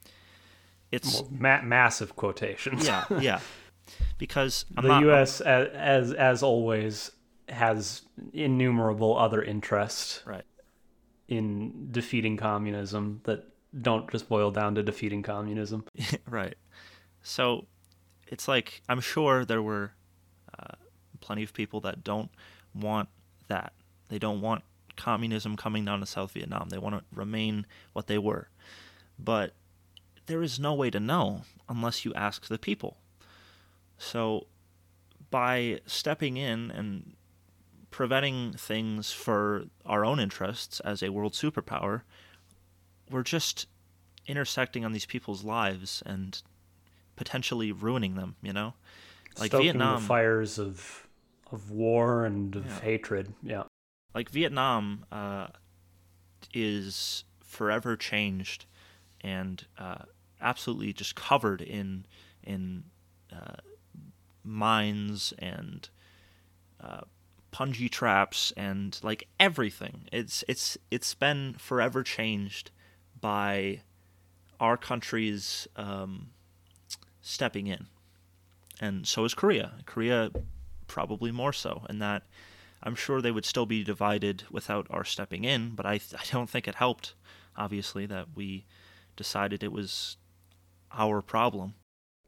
[0.90, 2.88] It's well, ma- massive quotations.
[2.88, 3.40] yeah, yeah.
[4.18, 5.40] Because I'm the not, U.S.
[5.40, 7.10] As, as as always
[7.48, 10.44] has innumerable other interests right.
[11.28, 13.44] in defeating communism that
[13.82, 15.84] don't just boil down to defeating communism.
[16.28, 16.54] right.
[17.22, 17.66] So
[18.28, 19.92] it's like I'm sure there were
[20.58, 20.74] uh,
[21.20, 22.30] plenty of people that don't
[22.74, 23.08] want
[23.48, 23.72] that.
[24.08, 24.62] They don't want
[24.96, 26.68] communism coming down to South Vietnam.
[26.68, 28.48] They want to remain what they were.
[29.18, 29.54] But
[30.26, 32.96] there is no way to know unless you ask the people.
[33.98, 34.46] So
[35.30, 37.14] by stepping in and
[37.90, 42.02] preventing things for our own interests as a world superpower,
[43.11, 43.66] we're just
[44.26, 46.42] intersecting on these people's lives and
[47.16, 48.37] potentially ruining them.
[48.42, 48.74] You know,
[49.38, 51.07] like Stoking Vietnam the fires of
[51.52, 52.80] of war and of yeah.
[52.80, 53.35] hatred.
[53.42, 53.62] Yeah,
[54.14, 55.48] like Vietnam uh,
[56.52, 58.66] is forever changed
[59.20, 60.04] and uh,
[60.40, 62.07] absolutely just covered in
[62.42, 62.85] in
[63.33, 63.57] uh,
[64.44, 65.88] mines and
[66.80, 67.00] uh,
[67.52, 70.02] punji traps and like everything.
[70.12, 72.70] It's it's it's been forever changed
[73.20, 73.80] by
[74.61, 76.30] our country's um,
[77.22, 77.87] stepping in,
[78.80, 79.72] and so is Korea.
[79.87, 80.30] Korea
[80.87, 82.24] probably more so, and that
[82.83, 85.70] I'm sure they would still be divided without our stepping in.
[85.70, 87.14] But I I don't think it helped.
[87.57, 88.66] Obviously, that we
[89.16, 90.16] decided it was
[90.92, 91.74] our problem.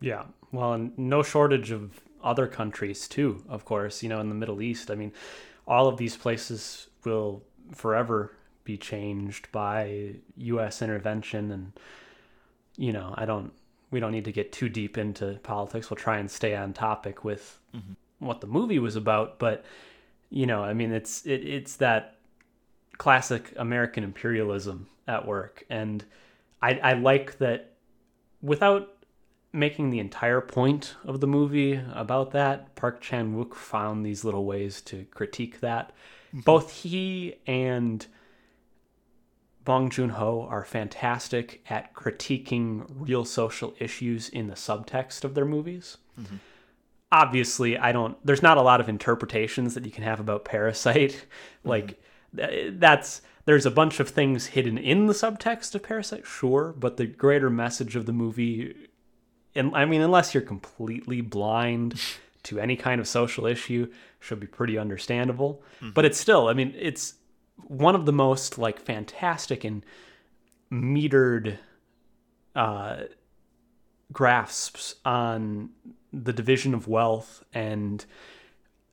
[0.00, 0.24] Yeah,
[0.56, 3.44] well, and no shortage of other countries too.
[3.48, 4.90] Of course, you know, in the Middle East.
[4.90, 5.12] I mean,
[5.66, 7.42] all of these places will
[7.72, 8.32] forever
[8.64, 10.82] be changed by U.S.
[10.82, 11.72] intervention and
[12.76, 13.52] you know, I don't
[13.90, 15.90] we don't need to get too deep into politics.
[15.90, 17.92] We'll try and stay on topic with mm-hmm.
[18.18, 19.64] what the movie was about, but
[20.30, 22.16] you know, I mean, it's it, it's that
[22.98, 26.04] classic American imperialism at work, and
[26.60, 27.74] I I like that
[28.42, 28.95] without
[29.52, 34.44] making the entire point of the movie about that, Park Chan Wook found these little
[34.44, 35.92] ways to critique that.
[36.28, 36.40] Mm-hmm.
[36.40, 38.06] Both he and
[39.64, 45.44] Bong Joon Ho are fantastic at critiquing real social issues in the subtext of their
[45.44, 45.98] movies.
[46.18, 46.36] Mm-hmm.
[47.12, 48.16] Obviously, I don't.
[48.24, 51.26] There's not a lot of interpretations that you can have about Parasite.
[51.66, 51.68] Mm-hmm.
[51.68, 52.00] Like
[52.78, 57.06] that's there's a bunch of things hidden in the subtext of Parasite, sure, but the
[57.06, 58.85] greater message of the movie,
[59.56, 62.00] and I mean, unless you're completely blind
[62.44, 63.90] to any kind of social issue,
[64.20, 65.62] should be pretty understandable.
[65.76, 65.90] Mm-hmm.
[65.90, 67.14] But it's still, I mean, it's
[67.66, 69.84] one of the most like fantastic and
[70.70, 71.58] metered
[72.54, 73.04] uh,
[74.12, 75.70] grasps on
[76.12, 78.04] the division of wealth and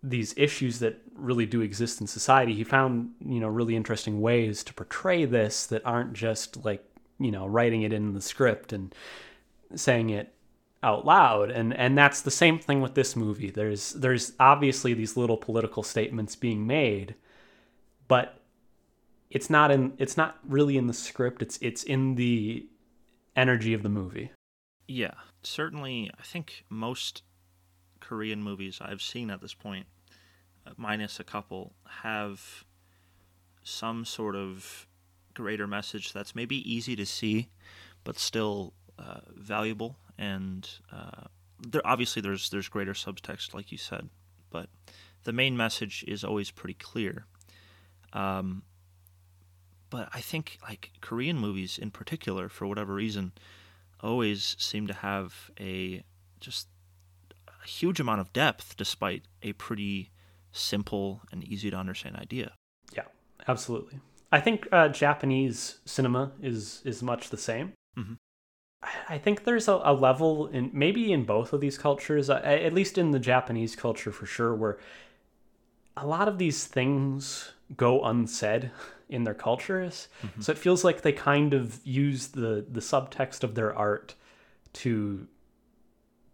[0.01, 2.53] these issues that really do exist in society.
[2.53, 6.83] He found, you know, really interesting ways to portray this that aren't just like,
[7.19, 8.93] you know, writing it in the script and
[9.75, 10.32] saying it
[10.83, 11.49] out loud.
[11.49, 13.49] And and that's the same thing with this movie.
[13.49, 17.15] There's there's obviously these little political statements being made,
[18.07, 18.39] but
[19.29, 21.41] it's not in it's not really in the script.
[21.41, 22.67] It's it's in the
[23.35, 24.31] energy of the movie.
[24.87, 27.23] Yeah, certainly I think most
[27.99, 32.65] Korean movies I've seen at this uh, minus a couple, have
[33.63, 34.87] some sort of
[35.33, 37.49] greater message that's maybe easy to see,
[38.03, 39.97] but still uh, valuable.
[40.17, 41.25] And uh,
[41.67, 44.09] there, obviously, there's there's greater subtext, like you said,
[44.49, 44.69] but
[45.23, 47.25] the main message is always pretty clear.
[48.13, 48.63] Um,
[49.89, 53.31] but I think like Korean movies in particular, for whatever reason,
[54.01, 56.03] always seem to have a
[56.39, 56.67] just
[57.47, 60.11] a huge amount of depth despite a pretty
[60.51, 62.53] simple and easy to understand idea.
[62.95, 63.03] Yeah,
[63.47, 63.99] absolutely.
[64.31, 67.73] I think uh, Japanese cinema is is much the same.
[67.97, 68.13] Mm-hmm.
[69.09, 72.73] I think there's a, a, level in maybe in both of these cultures, uh, at
[72.73, 74.77] least in the Japanese culture for sure, where
[75.95, 78.71] a lot of these things go unsaid
[79.09, 80.07] in their cultures.
[80.21, 80.41] Mm-hmm.
[80.41, 84.15] So it feels like they kind of use the the subtext of their art
[84.73, 85.27] to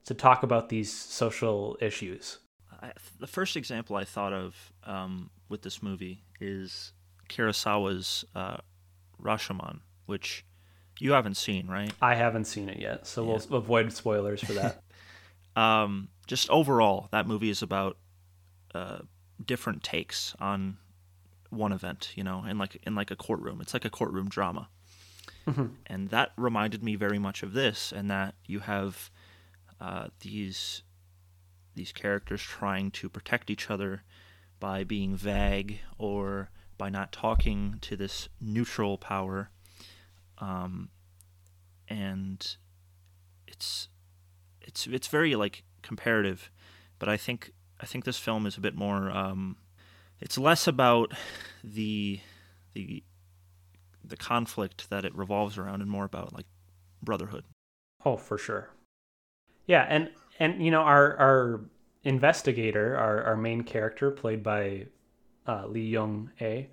[0.05, 2.39] to talk about these social issues.
[2.81, 6.93] I, the first example I thought of um, with this movie is
[7.27, 8.57] Kurosawa's uh,
[9.21, 10.45] Rashomon, which
[10.99, 11.91] you haven't seen, right?
[12.01, 13.39] I haven't seen it yet, so yeah.
[13.49, 14.83] we'll avoid spoilers for that.
[15.55, 17.97] um, just overall, that movie is about
[18.75, 18.99] uh,
[19.43, 20.77] different takes on
[21.49, 23.61] one event, you know, in like in like a courtroom.
[23.61, 24.69] It's like a courtroom drama.
[25.47, 25.67] Mm-hmm.
[25.87, 29.09] And that reminded me very much of this, and that you have
[29.81, 30.83] uh, these
[31.75, 34.03] these characters trying to protect each other
[34.59, 39.49] by being vague or by not talking to this neutral power,
[40.39, 40.89] um,
[41.87, 42.55] and
[43.47, 43.89] it's
[44.61, 46.51] it's it's very like comparative,
[46.97, 49.11] but I think I think this film is a bit more.
[49.11, 49.57] Um,
[50.19, 51.13] it's less about
[51.63, 52.19] the
[52.73, 53.03] the
[54.03, 56.45] the conflict that it revolves around, and more about like
[57.01, 57.45] brotherhood.
[58.05, 58.69] Oh, for sure.
[59.65, 60.09] Yeah, and
[60.39, 61.61] and you know our our
[62.03, 64.87] investigator, our our main character, played by
[65.47, 66.69] uh, Lee Young A,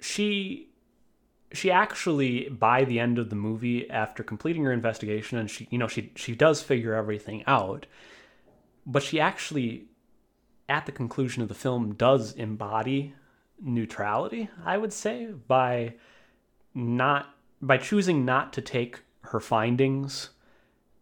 [0.00, 0.69] she
[1.52, 5.78] she actually by the end of the movie after completing her investigation and she you
[5.78, 7.86] know she she does figure everything out
[8.86, 9.86] but she actually
[10.68, 13.14] at the conclusion of the film does embody
[13.60, 15.92] neutrality i would say by
[16.74, 20.30] not by choosing not to take her findings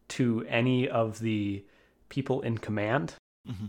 [0.09, 1.65] to any of the
[2.09, 3.15] people in command.
[3.49, 3.67] Mm-hmm.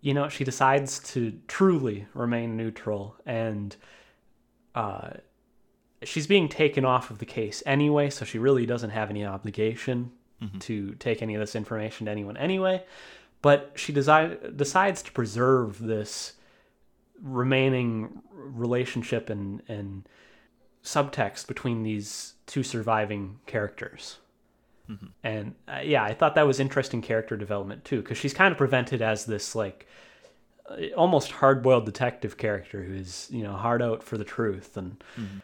[0.00, 3.74] You know, she decides to truly remain neutral and
[4.74, 5.10] uh,
[6.02, 10.10] she's being taken off of the case anyway, so she really doesn't have any obligation
[10.42, 10.58] mm-hmm.
[10.58, 12.84] to take any of this information to anyone anyway.
[13.42, 16.34] But she desi- decides to preserve this
[17.22, 20.08] remaining relationship and, and
[20.84, 24.18] subtext between these two surviving characters.
[24.90, 25.06] Mm-hmm.
[25.24, 28.58] And uh, yeah, I thought that was interesting character development too, because she's kind of
[28.58, 29.86] presented as this like
[30.96, 35.38] almost hard-boiled detective character who's you know hard out for the truth, and mm-hmm.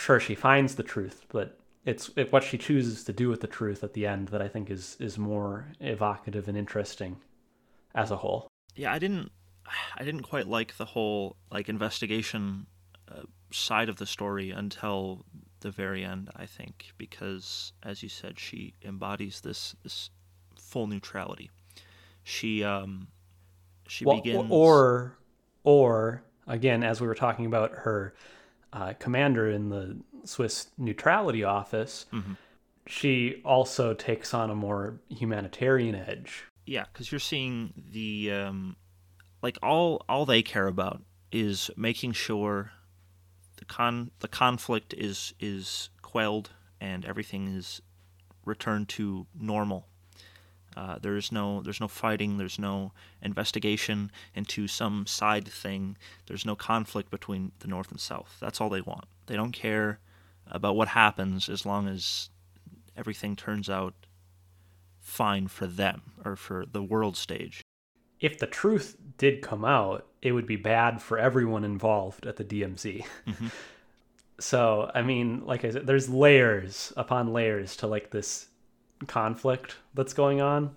[0.00, 3.46] Sure she finds the truth, but it's it, what she chooses to do with the
[3.46, 7.16] truth at the end that I think is is more evocative and interesting
[7.94, 8.48] as a whole.
[8.74, 9.30] Yeah, I didn't
[9.96, 12.66] I didn't quite like the whole like investigation
[13.10, 13.22] uh,
[13.52, 15.24] side of the story until
[15.60, 20.10] the very end, I think, because as you said, she embodies this this
[20.58, 21.50] full neutrality.
[22.22, 23.08] She um
[23.86, 25.16] she well, begins or
[25.64, 28.14] or again, as we were talking about her
[28.72, 32.34] uh, commander in the Swiss neutrality office, mm-hmm.
[32.86, 36.44] she also takes on a more humanitarian edge.
[36.66, 38.76] Yeah, because you're seeing the um,
[39.42, 41.02] like all all they care about
[41.32, 42.72] is making sure
[43.56, 46.50] the con the conflict is is quelled
[46.80, 47.80] and everything is
[48.44, 49.86] returned to normal.
[50.76, 52.36] Uh, there's no there's no fighting.
[52.36, 52.92] There's no
[53.22, 55.96] investigation into some side thing.
[56.26, 58.36] There's no conflict between the North and South.
[58.40, 59.06] That's all they want.
[59.26, 59.98] They don't care
[60.46, 62.30] about what happens as long as
[62.96, 63.94] everything turns out
[65.00, 67.62] fine for them or for the world stage.
[68.20, 72.44] If the truth did come out, it would be bad for everyone involved at the
[72.44, 73.04] DMZ.
[73.26, 73.46] Mm-hmm.
[74.38, 78.49] so, I mean, like I said, there's layers upon layers to like this
[79.06, 80.74] conflict that's going on.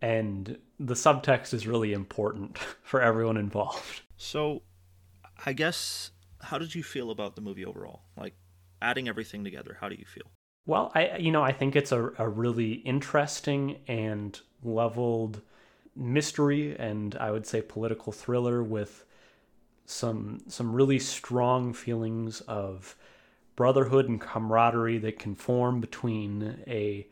[0.00, 4.02] And the subtext is really important for everyone involved.
[4.16, 4.62] So,
[5.44, 6.10] I guess,
[6.40, 8.02] how did you feel about the movie overall?
[8.16, 8.34] Like,
[8.82, 10.30] adding everything together, how do you feel?
[10.66, 15.42] Well, I you know I think it's a, a really interesting and leveled
[15.94, 19.04] mystery and I would say political thriller with
[19.84, 22.96] some some really strong feelings of
[23.56, 27.06] brotherhood and camaraderie that can form between a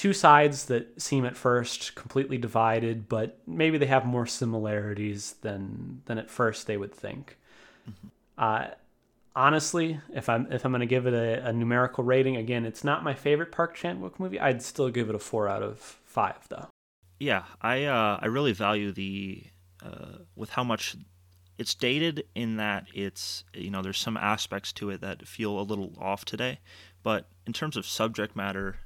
[0.00, 6.00] two sides that seem at first completely divided, but maybe they have more similarities than
[6.06, 7.36] than at first they would think.
[7.86, 8.08] Mm-hmm.
[8.38, 8.68] Uh,
[9.36, 13.04] honestly, if I'm if I'm gonna give it a, a, numerical rating, again, it's not
[13.04, 14.40] my favorite Park Chan Wook movie.
[14.40, 16.68] I'd still give it a four out of five, though.
[17.18, 19.44] Yeah, I uh, I really value the
[19.84, 20.96] uh, with how much
[21.58, 25.68] it's dated in that it's you know there's some aspects to it that feel a
[25.70, 26.60] little off today,
[27.02, 28.76] but in terms of subject matter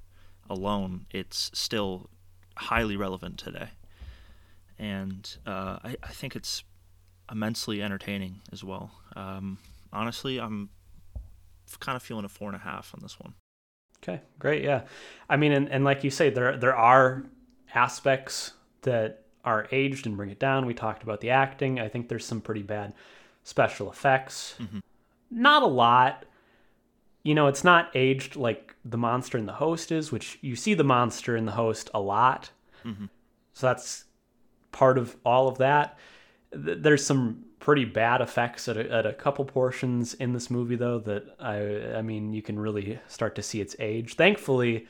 [0.49, 2.11] alone, it's still
[2.57, 3.71] highly relevant today,
[4.79, 6.65] and uh, I, I think it's
[7.31, 8.91] immensely entertaining as well.
[9.17, 9.59] Um,
[9.93, 10.69] honestly, I'm
[11.81, 13.35] kind of feeling a four and a half on this one.
[14.03, 14.63] Okay, great.
[14.63, 14.83] Yeah,
[15.29, 17.25] I mean, and, and like you say, there there are
[17.75, 20.67] aspects that are aged and bring it down.
[20.67, 21.81] We talked about the acting.
[21.81, 22.95] I think there's some pretty bad
[23.43, 24.55] special effects.
[24.59, 24.79] Mm-hmm.
[25.31, 26.25] Not a lot.
[27.25, 30.75] You know, it's not aged like the monster in the host is, which you see
[30.75, 32.51] the monster in the host a lot.
[32.85, 33.07] Mm-hmm.
[33.55, 34.05] So that's
[34.73, 35.99] part of all of that.
[36.53, 40.99] There's some pretty bad effects at a, at a couple portions in this movie though
[40.99, 44.17] that I I mean you can really start to see its age.
[44.17, 44.87] Thankfully,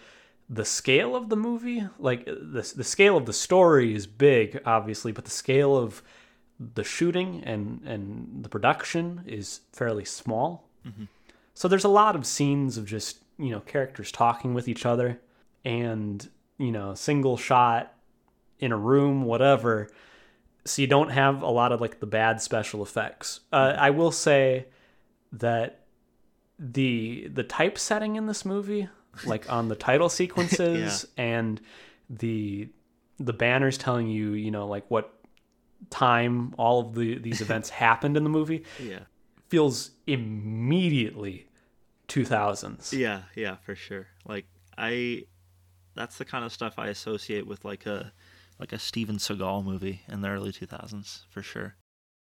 [0.50, 5.12] the scale of the movie, like the the scale of the story is big obviously,
[5.12, 6.02] but the scale of
[6.58, 10.68] the shooting and and the production is fairly small.
[10.84, 11.04] Mm-hmm.
[11.54, 15.20] So there's a lot of scenes of just, you know, characters talking with each other
[15.64, 16.28] and,
[16.58, 17.94] you know, single shot
[18.58, 19.88] in a room, whatever
[20.64, 23.40] so you don't have a lot of like the bad special effects.
[23.52, 24.66] Uh, I will say
[25.32, 25.80] that
[26.58, 28.88] the the typesetting in this movie,
[29.24, 31.24] like on the title sequences yeah.
[31.24, 31.60] and
[32.08, 32.68] the
[33.18, 35.12] the banners telling you, you know, like what
[35.90, 39.00] time all of the these events happened in the movie, yeah,
[39.48, 41.48] feels immediately
[42.08, 42.92] 2000s.
[42.92, 44.06] Yeah, yeah, for sure.
[44.26, 45.24] Like I
[45.94, 48.12] that's the kind of stuff I associate with like a
[48.58, 51.74] like a Steven Seagal movie in the early 2000s for sure.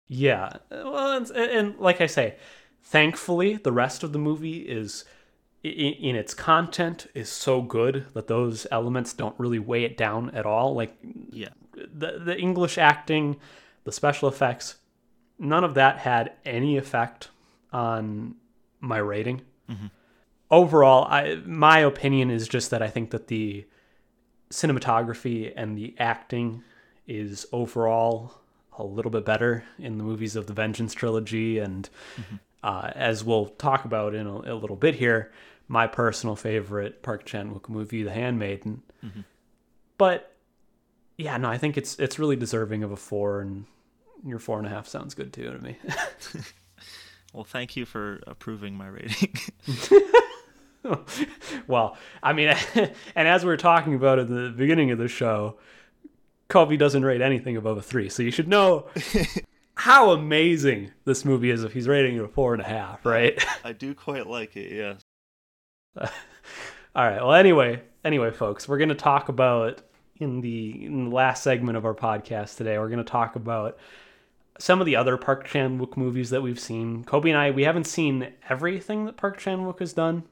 [0.07, 0.53] Yeah.
[0.72, 2.36] Well, and, and like I say,
[2.84, 5.05] thankfully the rest of the movie is
[5.63, 10.30] in, in, its content is so good that those elements don't really weigh it down
[10.32, 10.74] at all.
[10.74, 10.95] Like
[11.32, 11.49] yeah.
[11.74, 13.38] The the English acting,
[13.86, 14.76] the special effects,
[15.40, 17.30] none of that had any effect
[17.72, 18.36] on
[18.80, 19.42] my rating.
[19.70, 19.88] Mm-hmm.
[20.52, 23.66] Overall, I my opinion is just that I think that the
[24.52, 26.64] cinematography and the acting
[27.08, 28.34] is overall
[28.78, 32.36] a little bit better in the movies of the Vengeance trilogy, and mm-hmm.
[32.64, 35.32] uh, as we'll talk about in a, a, little bit here,
[35.68, 38.82] my personal favorite Park Chan Wook movie, The Handmaiden.
[39.04, 39.22] Mm-hmm.
[39.98, 40.36] But
[41.18, 43.66] yeah, no, I think it's it's really deserving of a four, and
[44.26, 45.78] your four and a half sounds good too to me.
[47.34, 49.34] well, thank you for approving my rating.
[51.67, 52.55] well, I mean,
[53.15, 55.57] and as we were talking about at the beginning of the show,
[56.47, 58.88] Kobe doesn't rate anything above a three, so you should know
[59.76, 63.43] how amazing this movie is if he's rating it a four and a half, right?
[63.63, 65.01] I do quite like it, yes.
[66.95, 67.22] All right.
[67.22, 69.82] Well, anyway, anyway, folks, we're going to talk about
[70.17, 72.78] in the, in the last segment of our podcast today.
[72.78, 73.78] We're going to talk about
[74.60, 77.05] some of the other Park Chan Wook movies that we've seen.
[77.05, 80.24] Kobe and I, we haven't seen everything that Park Chan Wook has done,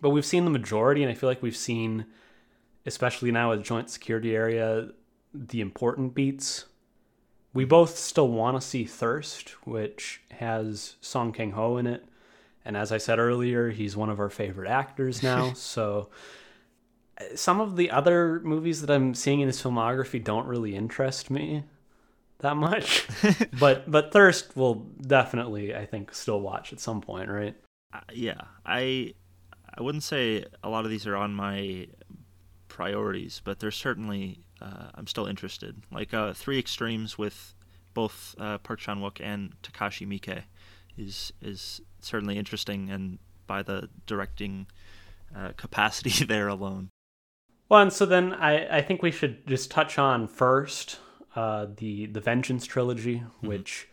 [0.00, 2.06] but we've seen the majority, and I feel like we've seen,
[2.86, 4.88] especially now with joint security area,
[5.34, 6.64] the important beats.
[7.52, 12.04] We both still want to see Thirst, which has Song Kang Ho in it.
[12.64, 15.52] And as I said earlier, he's one of our favorite actors now.
[15.54, 16.08] so
[17.18, 21.30] eh, some of the other movies that I'm seeing in his filmography don't really interest
[21.30, 21.64] me
[22.44, 23.06] that much.
[23.58, 27.56] but but Thirst will definitely, I think, still watch at some point, right?
[27.92, 29.14] Uh, yeah, I
[29.76, 31.88] I wouldn't say a lot of these are on my
[32.68, 35.82] priorities, but there's certainly uh, I'm still interested.
[35.90, 37.54] Like uh, Three Extremes with
[37.92, 40.44] both uh, Park Chan Wook and Takashi Miike
[40.96, 44.66] is is certainly interesting, and by the directing
[45.34, 46.90] uh, capacity there alone.
[47.68, 50.98] Well, and so then I, I think we should just touch on first
[51.34, 53.46] uh, the the Vengeance trilogy, mm-hmm.
[53.46, 53.88] which,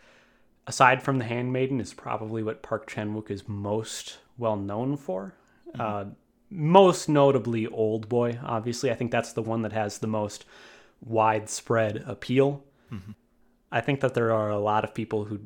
[0.66, 5.34] aside from The Handmaiden, is probably what Park Chan Wook is most well known for.
[5.68, 5.80] Mm-hmm.
[5.80, 6.04] Uh,
[6.50, 8.38] most notably, Old Boy.
[8.44, 10.44] Obviously, I think that's the one that has the most
[11.00, 12.62] widespread appeal.
[12.92, 13.12] Mm-hmm.
[13.70, 15.40] I think that there are a lot of people who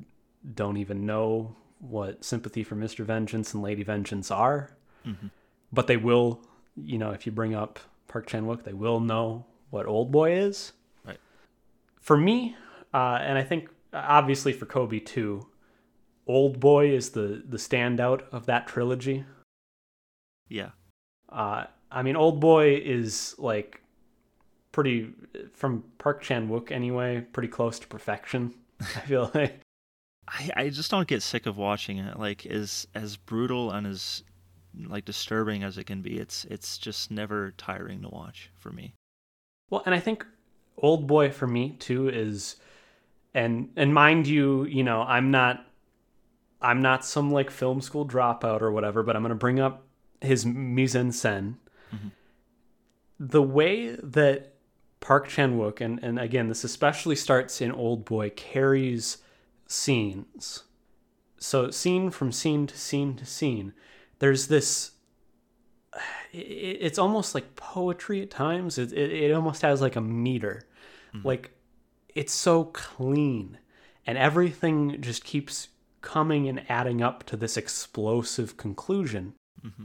[0.55, 3.05] don't even know what Sympathy for Mr.
[3.05, 4.77] Vengeance and Lady Vengeance are,
[5.07, 5.29] mm-hmm.
[5.73, 6.41] but they will.
[6.77, 10.37] You know, if you bring up Park Chan Wook, they will know what Old Boy
[10.37, 10.73] is.
[12.07, 12.55] For me,
[12.95, 15.45] uh, and I think obviously for Kobe too,
[16.29, 19.25] Old Boy is the the standout of that trilogy.
[20.49, 20.71] Yeah.
[21.29, 23.81] Uh, I mean, Old Boy is like
[24.71, 25.11] pretty
[25.53, 28.55] from Park Chan Wook anyway, pretty close to perfection.
[28.81, 29.61] I feel like.
[30.29, 32.21] I, I just don't get sick of watching it.
[32.21, 34.23] Like as as brutal and as
[34.87, 38.95] like disturbing as it can be, it's it's just never tiring to watch for me.
[39.71, 40.25] Well, and I think
[40.79, 42.57] Old Boy for me too is
[43.35, 45.65] and and mind you, you know, I'm not
[46.61, 49.85] I'm not some like film school dropout or whatever, but I'm going to bring up
[50.21, 51.55] his mise en scène.
[51.95, 52.09] Mm-hmm.
[53.21, 54.55] The way that
[55.01, 59.19] Park Chan Wook, and, and again, this especially starts in Old Boy, carries
[59.67, 60.65] scenes.
[61.39, 63.73] So, scene from scene to scene to scene,
[64.19, 64.93] there's this.
[66.33, 68.79] It's almost like poetry at times.
[68.79, 70.63] It, it, it almost has like a meter.
[71.15, 71.27] Mm-hmm.
[71.27, 71.51] Like,
[72.15, 73.59] it's so clean.
[74.07, 75.69] And everything just keeps
[76.01, 79.35] coming and adding up to this explosive conclusion.
[79.65, 79.85] Mm-hmm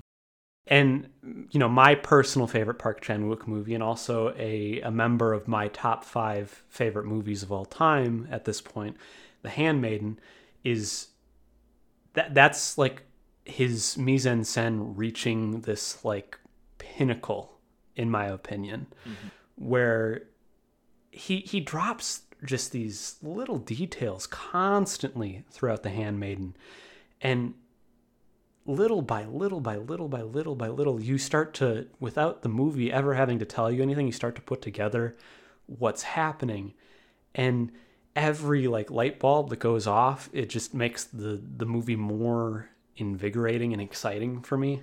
[0.68, 5.34] and you know my personal favorite Park Chan Wook movie, and also a a member
[5.34, 8.96] of my top five favorite movies of all time at this point,
[9.42, 10.20] The Handmaiden,
[10.64, 11.08] is
[12.14, 13.04] that that's like
[13.46, 16.40] his mise en scène reaching this like
[16.78, 17.58] pinnacle,
[17.96, 19.28] in my opinion, mm-hmm.
[19.56, 20.24] where
[21.12, 26.56] he he drops just these little details constantly throughout The Handmaiden,
[27.22, 27.54] and
[28.66, 32.92] little by little by little by little by little, you start to, without the movie
[32.92, 35.16] ever having to tell you anything, you start to put together
[35.66, 36.74] what's happening.
[37.34, 37.72] And
[38.16, 43.74] every like light bulb that goes off, it just makes the the movie more invigorating
[43.74, 44.82] and exciting for me.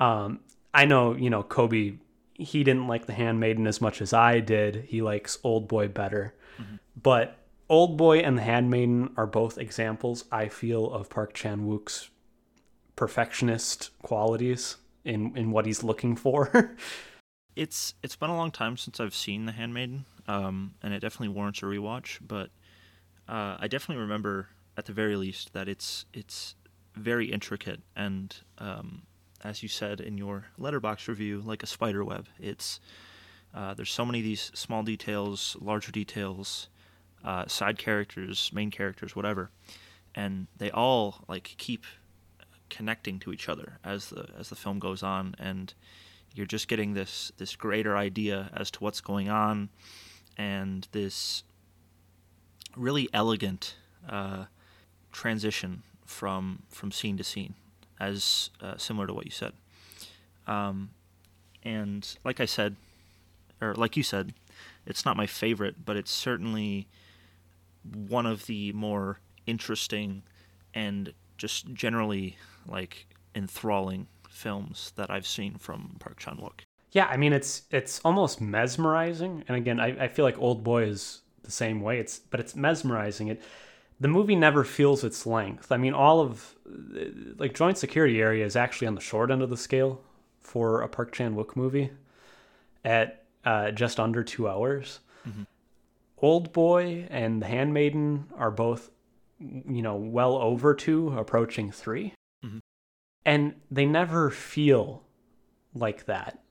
[0.00, 0.40] Um,
[0.74, 1.94] I know, you know, Kobe,
[2.34, 4.86] he didn't like The Handmaiden as much as I did.
[4.88, 6.34] He likes Old Boy better.
[6.60, 6.76] Mm-hmm.
[7.00, 7.38] But
[7.68, 12.10] Old Boy and The Handmaiden are both examples, I feel, of Park Chan Wook's
[12.96, 16.76] perfectionist qualities in in what he's looking for.
[17.56, 21.28] it's it's been a long time since I've seen The Handmaiden, um, and it definitely
[21.28, 22.18] warrants a rewatch.
[22.20, 22.50] But
[23.28, 26.54] uh, I definitely remember, at the very least, that it's it's
[26.94, 29.02] very intricate and, um,
[29.42, 32.28] as you said in your Letterboxd review, like a spider web.
[32.38, 32.80] It's
[33.54, 36.68] uh, there's so many of these small details, larger details,
[37.24, 39.50] uh, side characters, main characters, whatever,
[40.14, 41.84] and they all like keep
[42.70, 45.74] connecting to each other as the as the film goes on, and
[46.34, 49.68] you're just getting this this greater idea as to what's going on,
[50.38, 51.44] and this
[52.74, 53.76] really elegant
[54.08, 54.44] uh,
[55.12, 57.54] transition from from scene to scene,
[58.00, 59.52] as uh, similar to what you said.
[60.46, 60.90] Um,
[61.62, 62.76] and like I said,
[63.60, 64.34] or like you said,
[64.86, 66.88] it's not my favorite, but it's certainly
[68.08, 70.22] one of the more interesting
[70.74, 72.36] and just generally
[72.66, 76.60] like enthralling films that I've seen from Park Chan Wook.
[76.92, 80.84] Yeah, I mean it's it's almost mesmerizing, and again, I, I feel like Old Boy
[80.84, 81.98] is the same way.
[81.98, 83.28] It's but it's mesmerizing.
[83.28, 83.42] It
[84.02, 85.70] the movie never feels its length.
[85.70, 86.56] I mean, all of
[87.36, 90.00] like Joint Security Area is actually on the short end of the scale
[90.40, 91.92] for a Park Chan Wook movie
[92.84, 94.98] at uh, just under two hours.
[95.26, 95.44] Mm-hmm.
[96.18, 98.90] Old Boy and The Handmaiden are both,
[99.38, 102.12] you know, well over two, approaching three.
[103.24, 105.04] And they never feel
[105.74, 106.42] like that.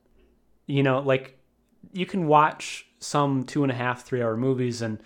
[0.68, 1.38] You know, like
[1.92, 5.00] you can watch some two and a half, three hour movies, and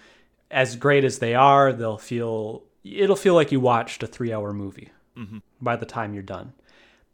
[0.51, 4.53] as great as they are, they'll feel it'll feel like you watched a three hour
[4.53, 5.39] movie mm-hmm.
[5.61, 6.53] by the time you're done.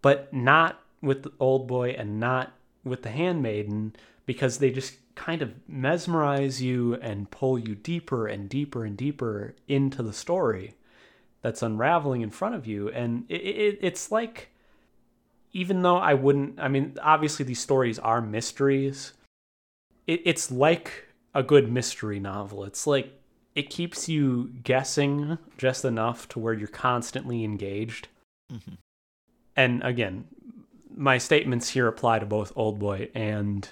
[0.02, 2.54] But not with the Old Boy and not
[2.84, 8.50] with The Handmaiden because they just kind of mesmerize you and pull you deeper and
[8.50, 10.76] deeper and deeper into the story
[11.42, 14.50] that's unraveling in front of you and it, it, it's like
[15.52, 19.12] even though i wouldn't i mean obviously these stories are mysteries
[20.08, 22.64] it, it's like a good mystery novel.
[22.64, 23.14] It's like
[23.56, 28.08] it keeps you guessing just enough to where you're constantly engaged.
[28.52, 28.78] Mhm.
[29.56, 30.26] And again,
[30.96, 33.68] my statements here apply to both Old Boy and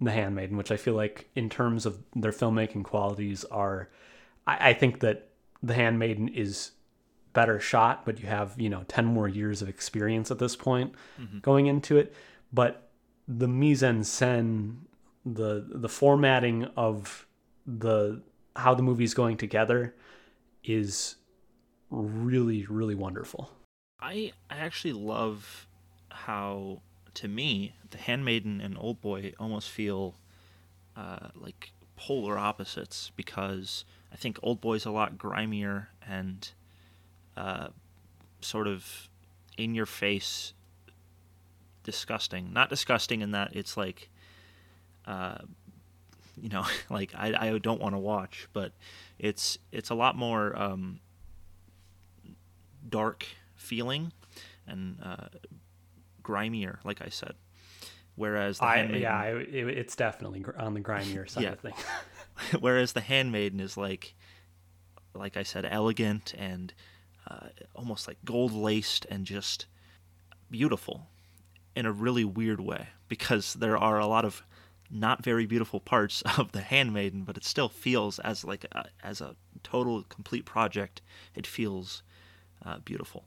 [0.00, 3.88] The Handmaiden, which I feel like, in terms of their filmmaking qualities, are.
[4.46, 5.28] I, I think that
[5.62, 6.72] The Handmaiden is
[7.32, 10.94] better shot, but you have, you know, 10 more years of experience at this point
[11.40, 12.14] going into it.
[12.52, 12.90] But
[13.28, 14.78] the mise en scène,
[15.24, 17.26] the the formatting of
[17.66, 18.20] the
[18.56, 19.94] how the movie's going together
[20.64, 21.16] is
[21.90, 23.50] really, really wonderful.
[24.00, 25.66] I I actually love
[26.10, 26.82] how,
[27.14, 30.16] to me, The Handmaiden and Old Boy almost feel
[30.96, 36.50] uh, like polar opposites because I think Old Boy's a lot grimier and
[37.36, 37.68] uh,
[38.40, 39.08] sort of
[39.56, 40.52] in your face,
[41.84, 42.52] disgusting.
[42.52, 44.10] Not disgusting in that it's like,
[45.06, 45.38] uh,
[46.40, 48.72] you know, like I, I don't want to watch, but
[49.18, 51.00] it's it's a lot more um,
[52.88, 54.12] dark feeling
[54.66, 55.28] and uh,
[56.22, 57.34] grimier, like I said.
[58.14, 61.52] Whereas the I Handmaiden, yeah, I, it, it's definitely on the grimier side Yeah.
[61.52, 61.76] of things.
[62.60, 64.14] whereas the Handmaiden is like,
[65.14, 66.72] like I said, elegant and
[67.28, 69.66] uh, almost like gold laced and just
[70.50, 71.06] beautiful
[71.74, 74.42] in a really weird way because there are a lot of
[74.92, 79.20] not very beautiful parts of the Handmaiden, but it still feels as like a, as
[79.20, 81.02] a total complete project.
[81.34, 82.02] It feels
[82.64, 83.24] uh, beautiful.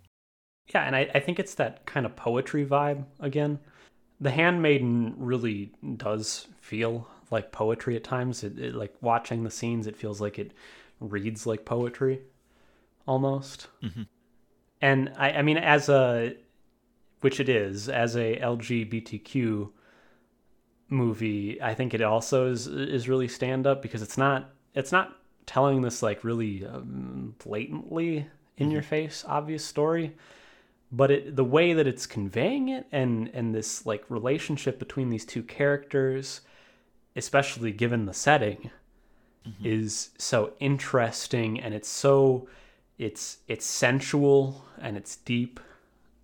[0.74, 3.60] Yeah, and I, I think it's that kind of poetry vibe again.
[4.22, 8.44] The Handmaiden really does feel like poetry at times.
[8.44, 10.54] It, it like watching the scenes, it feels like it
[11.00, 12.22] reads like poetry,
[13.06, 13.68] almost.
[13.84, 14.08] Mhm.
[14.82, 16.36] And I, I mean, as a,
[17.22, 19.72] which it is, as a LGBTQ
[20.90, 25.16] movie, I think it also is is really stand up because it's not it's not
[25.46, 28.28] telling this like really um, blatantly
[28.58, 30.16] in your face obvious story
[30.92, 35.26] but it the way that it's conveying it and and this like relationship between these
[35.26, 36.42] two characters
[37.16, 38.70] especially given the setting
[39.64, 42.48] is so interesting and it's so
[42.98, 45.60] it's it's sensual and it's deep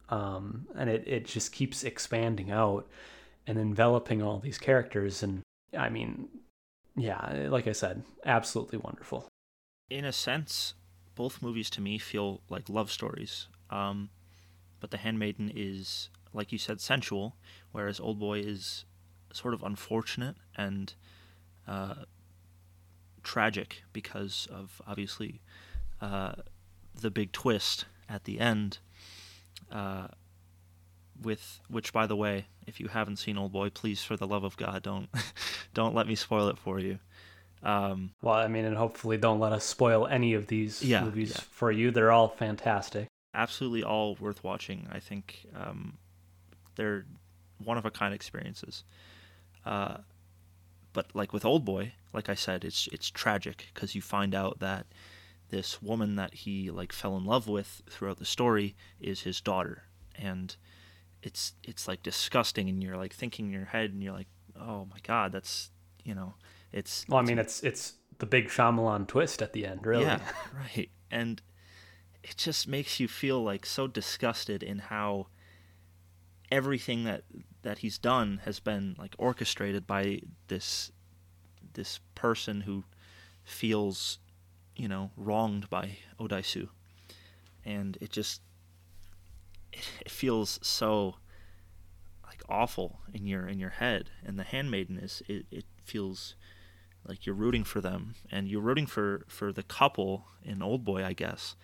[0.09, 2.87] um and it it just keeps expanding out
[3.51, 5.41] and enveloping all these characters and
[5.77, 6.27] i mean
[6.95, 9.27] yeah like i said absolutely wonderful
[9.91, 10.73] in a sense,
[11.15, 13.47] both movies to me feel like love stories.
[13.69, 14.09] Um,
[14.79, 17.35] but The Handmaiden is, like you said, sensual,
[17.73, 18.85] whereas Old Boy is
[19.33, 20.93] sort of unfortunate and
[21.67, 22.05] uh,
[23.21, 25.41] tragic because of obviously
[25.99, 26.33] uh,
[26.99, 28.79] the big twist at the end.
[29.69, 30.07] Uh,
[31.21, 34.43] with which, by the way, if you haven't seen Old Boy, please, for the love
[34.43, 35.09] of God, don't
[35.73, 36.99] don't let me spoil it for you.
[37.63, 41.33] Um, well i mean and hopefully don't let us spoil any of these Yeah, movies
[41.35, 41.41] yeah.
[41.51, 44.87] for you they're all fantastic absolutely all worth watching.
[44.91, 45.97] I think um,
[46.75, 47.05] they're
[47.63, 48.83] one of a kind experiences.
[49.65, 49.97] Uh,
[50.93, 54.59] but like with Old Boy, like I said, it's it's tragic because you find out
[54.59, 54.87] that
[55.49, 59.83] this woman that he like fell in love with throughout the story is his daughter,
[60.15, 60.55] and
[61.23, 64.27] it's it's like disgusting, and you're like thinking in your head, and you're like,
[64.59, 65.69] oh my god, that's
[66.03, 66.33] you know,
[66.71, 70.19] it's well i mean it's it's the big Shyamalan twist at the end really yeah,
[70.53, 70.89] right.
[71.09, 71.41] And
[72.23, 75.27] it just makes you feel like so disgusted in how
[76.51, 77.23] everything that
[77.63, 80.91] that he's done has been like orchestrated by this
[81.73, 82.83] this person who
[83.43, 84.19] feels,
[84.75, 86.69] you know, wronged by Odaisu.
[87.65, 88.41] And it just
[89.73, 91.15] it, feels so
[92.25, 94.09] like awful in your in your head.
[94.25, 96.35] And the handmaiden is it, it feels
[97.07, 101.03] like you're rooting for them and you're rooting for for the couple in old boy
[101.03, 101.55] i guess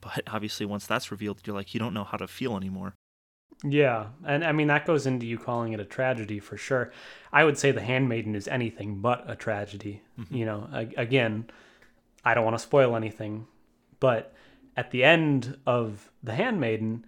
[0.00, 2.94] but obviously once that's revealed you're like you don't know how to feel anymore
[3.64, 6.90] Yeah, and I mean that goes into you calling it a tragedy for sure.
[7.32, 10.02] I would say The Handmaiden is anything but a tragedy.
[10.18, 10.34] Mm-hmm.
[10.34, 11.46] You know, again,
[12.24, 13.46] I don't want to spoil anything,
[14.00, 14.34] but
[14.76, 17.06] at the end of The Handmaiden,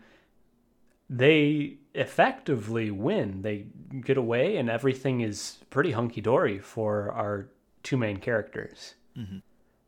[1.19, 3.43] they effectively win.
[3.43, 3.67] They
[4.01, 7.47] get away, and everything is pretty hunky dory for our
[7.83, 8.95] two main characters.
[9.17, 9.43] Mhm.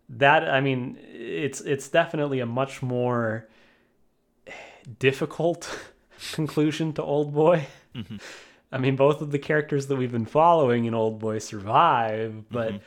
[0.09, 3.49] That I mean, it's it's definitely a much more
[4.99, 5.79] difficult
[6.33, 7.67] conclusion to Old Boy.
[7.95, 8.21] Mhm.
[8.73, 12.81] I mean, both of the characters that we've been following in Old Boy survive, but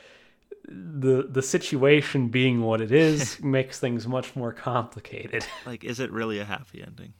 [0.68, 5.44] the the situation being what it is makes things much more complicated.
[5.66, 7.12] like is it really a happy ending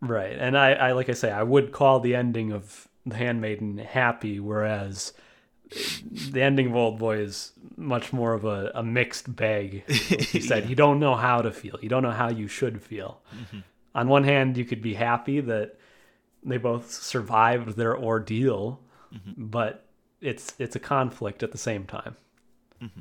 [0.00, 0.36] right.
[0.38, 4.40] And I, I like I say, I would call the ending of The Handmaiden happy,
[4.40, 5.12] whereas
[6.30, 9.84] the ending of Old Boy is much more of a, a mixed bag.
[9.88, 11.78] Like you said, you don't know how to feel.
[11.82, 13.20] You don't know how you should feel.
[13.34, 13.58] Mm-hmm.
[13.94, 15.78] On one hand, you could be happy that
[16.42, 18.80] they both survived their ordeal,
[19.12, 19.46] mm-hmm.
[19.46, 19.84] but
[20.20, 22.16] it's it's a conflict at the same time.
[22.82, 23.00] Mm-hmm.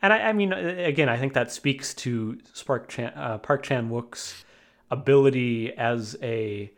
[0.00, 3.90] And I, I mean, again, I think that speaks to Spark Chan, uh, Park Chan
[3.90, 4.44] Wook's
[4.90, 6.72] ability as a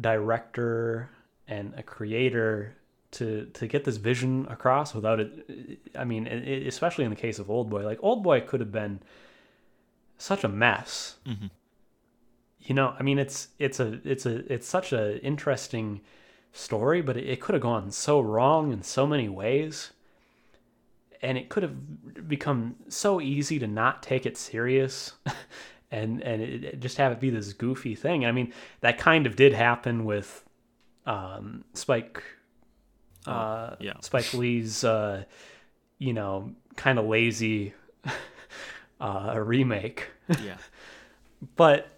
[0.00, 1.08] director
[1.48, 2.76] and a creator
[3.12, 5.78] to to get this vision across without it.
[5.94, 8.72] I mean, it, especially in the case of Old Boy, like Old Boy could have
[8.72, 9.00] been
[10.18, 11.16] such a mess.
[11.26, 11.46] Mm-hmm.
[12.60, 16.00] You know, I mean, it's it's a it's a it's such a interesting
[16.52, 19.92] story, but it, it could have gone so wrong in so many ways
[21.22, 25.12] and it could have become so easy to not take it serious
[25.90, 28.24] and and it, it just have it be this goofy thing.
[28.24, 30.44] I mean that kind of did happen with
[31.06, 32.22] um, spike
[33.26, 33.94] uh, yeah.
[34.00, 35.24] spike lee's uh,
[35.98, 37.74] you know kind of lazy
[39.00, 40.08] uh, remake.
[40.42, 40.56] Yeah.
[41.56, 41.88] but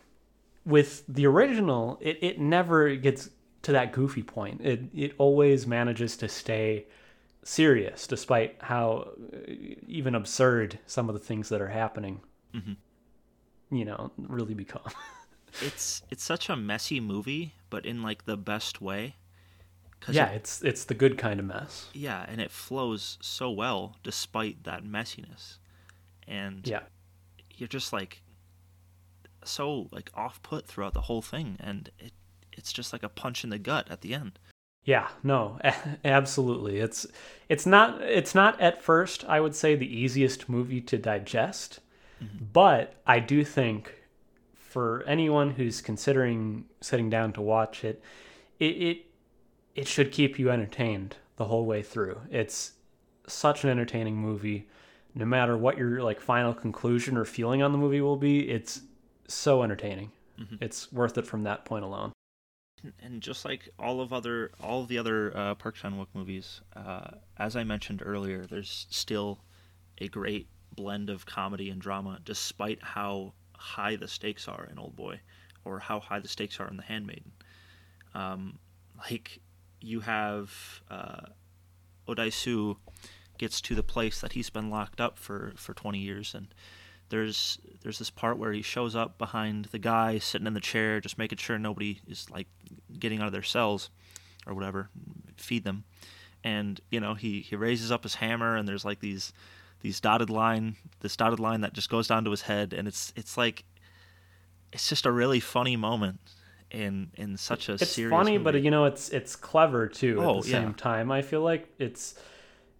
[0.65, 3.31] with the original it, it never gets
[3.63, 4.61] to that goofy point.
[4.63, 6.87] It it always manages to stay
[7.43, 9.53] serious despite how uh,
[9.87, 12.21] even absurd some of the things that are happening
[13.71, 14.83] you know really become
[15.63, 19.17] it's it's such a messy movie, but in like the best way.
[20.09, 23.97] yeah it- it's it's the good kind of mess yeah, and it flows so well
[24.03, 25.57] despite that messiness,
[26.27, 26.83] and yeah
[27.57, 28.23] you're just like
[29.45, 32.13] so like off put throughout the whole thing, and it
[32.53, 34.39] it's just like a punch in the gut at the end.
[34.85, 35.59] Yeah, no,
[36.05, 36.79] absolutely.
[36.79, 37.07] It's
[37.49, 41.81] it's not it's not at first I would say the easiest movie to digest,
[42.53, 43.95] but I do think
[44.55, 48.03] for anyone who's considering sitting down to watch it,
[48.59, 48.99] it it
[49.75, 52.21] it should keep you entertained the whole way through.
[52.31, 52.73] It's
[53.27, 54.67] such an entertaining movie.
[55.15, 58.83] No matter what your like final conclusion or feeling on the movie will be, it's
[59.27, 60.13] so entertaining.
[60.61, 62.13] It's worth it from that point alone.
[63.01, 66.61] and just like all of other all of the other uh, Park Chan Wook movies,
[66.77, 69.41] uh, as I mentioned earlier, there's still
[69.99, 70.49] a great
[70.79, 75.21] blend of comedy and drama, despite how high the stakes are in Old Boy,
[75.65, 77.33] or how high the stakes are in The Handmaiden.
[78.15, 78.59] Um,
[78.97, 79.41] like
[79.81, 81.27] you have uh,
[82.07, 82.77] Odaisu
[83.39, 86.49] gets to the place that he's been locked up for for 20 years and
[87.11, 91.01] there's there's this part where he shows up behind the guy sitting in the chair
[91.01, 92.49] just making sure nobody is like
[92.99, 93.91] getting out of their cells
[94.45, 94.89] or whatever
[95.37, 95.85] feed them
[96.43, 99.33] and you know he he raises up his hammer and there's like these
[99.81, 103.13] these dotted line this dotted line that just goes down to his head and it's
[103.17, 103.65] it's like
[104.73, 106.21] it's just a really funny moment
[106.71, 108.45] in in such a it's funny movie.
[108.45, 110.61] but you know it's it's clever too Oh, at the yeah.
[110.61, 112.15] same time i feel like it's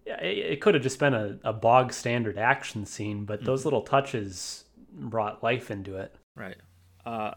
[0.05, 3.45] yeah, it, it could have just been a, a bog standard action scene but Mm-hmm.
[3.45, 6.57] those little touches brought life into it Right.
[7.05, 7.33] Uh,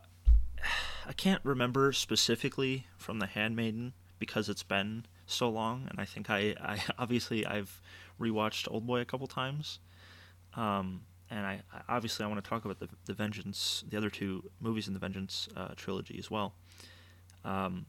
[1.09, 6.31] I can't remember specifically from The Handmaiden because it's been so long, and I think
[6.31, 7.83] I, I obviously I've
[8.23, 9.81] rewatched Old Boy a couple times,
[10.55, 14.11] um, and I, I obviously I want to talk about the the Vengeance, the other
[14.11, 16.55] two movies in the Vengeance uh, trilogy as well.
[17.45, 17.87] Um,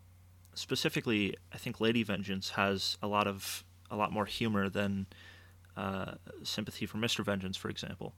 [0.55, 5.05] specifically, I think Lady Vengeance has a lot of a lot more humor than
[5.77, 6.13] uh,
[6.43, 7.23] Sympathy for Mr.
[7.23, 8.13] Vengeance, for example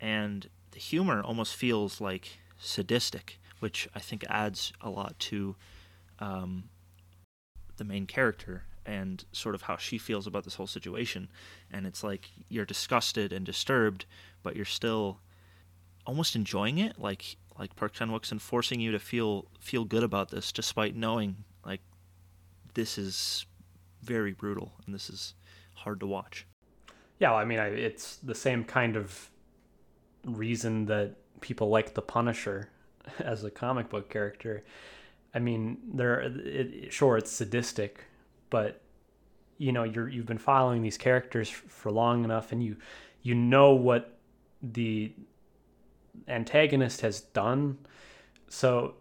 [0.00, 5.56] and the humor almost feels like sadistic, which I think adds a lot to
[6.18, 6.64] um,
[7.76, 11.28] the main character and sort of how she feels about this whole situation.
[11.70, 14.06] And it's like you're disgusted and disturbed,
[14.42, 15.20] but you're still
[16.06, 20.30] almost enjoying it, like like Park Chan Wook's forcing you to feel feel good about
[20.30, 21.80] this, despite knowing like
[22.74, 23.46] this is
[24.02, 25.34] very brutal and this is
[25.74, 26.46] hard to watch.
[27.18, 29.30] yeah i mean I, it's the same kind of
[30.24, 32.70] reason that people like the punisher
[33.18, 34.64] as a comic book character
[35.34, 38.04] i mean there it, sure it's sadistic
[38.50, 38.80] but
[39.58, 42.76] you know you're you've been following these characters for long enough and you
[43.22, 44.18] you know what
[44.62, 45.12] the
[46.28, 47.78] antagonist has done.
[48.48, 48.94] So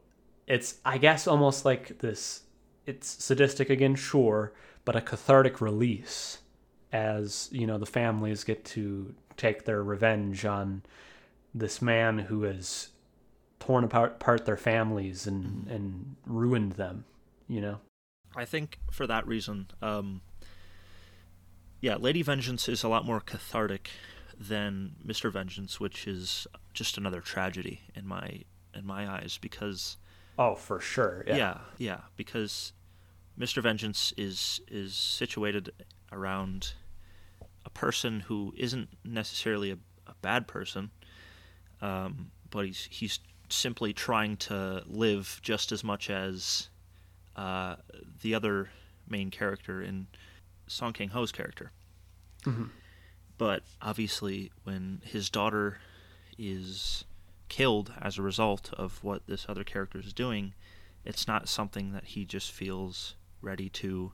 [0.47, 2.43] it's i guess almost like this
[2.85, 6.39] it's sadistic again sure but a cathartic release
[6.91, 10.83] as you know the families get to take their revenge on
[11.53, 12.89] this man who has
[13.59, 17.05] torn apart, apart their families and and ruined them
[17.47, 17.79] you know
[18.35, 20.21] I think for that reason, um,
[21.81, 23.89] yeah, Lady Vengeance is a lot more cathartic
[24.39, 25.31] than Mr.
[25.31, 28.41] Vengeance, which is just another tragedy in my
[28.73, 29.95] in my eyes because
[30.37, 32.73] oh for sure yeah, yeah, because
[33.39, 33.61] Mr.
[33.61, 35.71] Vengeance is is situated
[36.11, 36.73] around
[37.65, 39.77] a person who isn't necessarily a,
[40.07, 40.91] a bad person,
[41.81, 43.19] um, but he's he's
[43.49, 46.69] simply trying to live just as much as
[47.35, 47.75] uh,
[48.21, 48.69] the other
[49.07, 50.07] main character in
[50.67, 51.71] Song Kang Ho's character.
[52.45, 52.65] Mm-hmm.
[53.37, 55.79] But obviously, when his daughter
[56.37, 57.03] is
[57.49, 60.53] killed as a result of what this other character is doing,
[61.03, 64.13] it's not something that he just feels ready to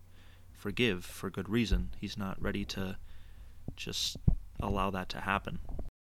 [0.52, 1.92] forgive for good reason.
[2.00, 2.98] He's not ready to
[3.76, 4.18] just
[4.60, 5.60] allow that to happen.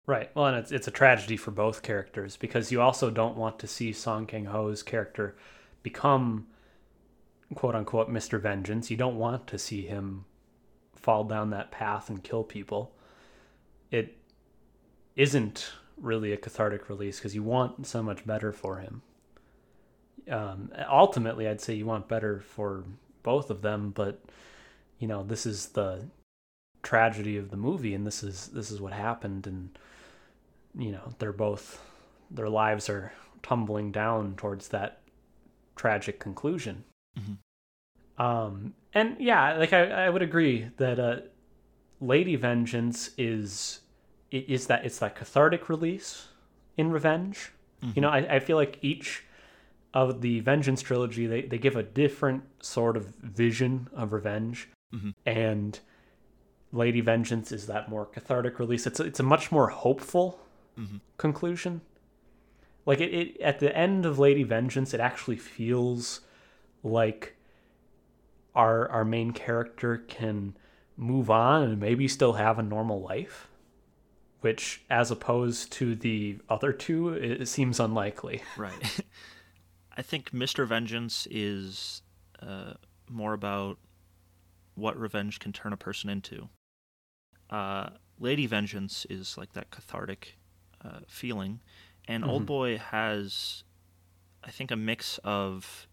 [0.06, 0.30] Right.
[0.34, 3.66] Well, and it's it's a tragedy for both characters because you also don't want to
[3.66, 5.36] see Song Kang Ho's character
[5.82, 6.46] become
[7.54, 8.40] quote unquote Mr.
[8.40, 8.90] Vengeance.
[8.90, 10.24] You don't want to see him
[10.94, 12.92] fall down that path and kill people.
[13.90, 14.16] It
[15.16, 19.02] isn't really a cathartic release because you want so much better for him.
[20.30, 22.84] Um, ultimately, I'd say you want better for
[23.22, 24.22] both of them, but
[24.98, 26.06] you know this is the
[26.82, 29.78] tragedy of the movie, and this is this is what happened, and
[30.76, 31.82] you know they're both
[32.30, 35.00] their lives are tumbling down towards that
[35.76, 36.84] tragic conclusion.
[37.18, 38.22] Mm-hmm.
[38.22, 41.16] Um, and yeah, like I, I would agree that uh,
[42.00, 43.80] Lady Vengeance is
[44.30, 46.28] is that it's that cathartic release
[46.76, 47.52] in Revenge.
[47.82, 47.92] Mm-hmm.
[47.94, 49.24] You know, I, I feel like each
[49.94, 55.10] of the Vengeance trilogy they, they give a different sort of vision of revenge, mm-hmm.
[55.24, 55.78] and
[56.72, 58.86] Lady Vengeance is that more cathartic release.
[58.86, 60.40] It's a, it's a much more hopeful
[60.78, 60.96] mm-hmm.
[61.16, 61.80] conclusion.
[62.84, 66.20] Like it, it at the end of Lady Vengeance, it actually feels
[66.82, 67.36] like
[68.54, 70.56] our our main character can
[70.96, 73.48] move on and maybe still have a normal life
[74.40, 78.42] which as opposed to the other two it seems unlikely.
[78.56, 79.00] Right.
[79.96, 82.02] I think mr vengeance is
[82.40, 82.74] uh,
[83.08, 83.78] more about
[84.74, 86.48] what revenge can turn a person into.
[87.50, 90.38] Uh, lady vengeance is like that cathartic
[90.84, 91.60] uh, feeling.
[92.06, 92.30] And mm-hmm.
[92.30, 93.64] old boy has
[94.44, 95.87] i think a mix of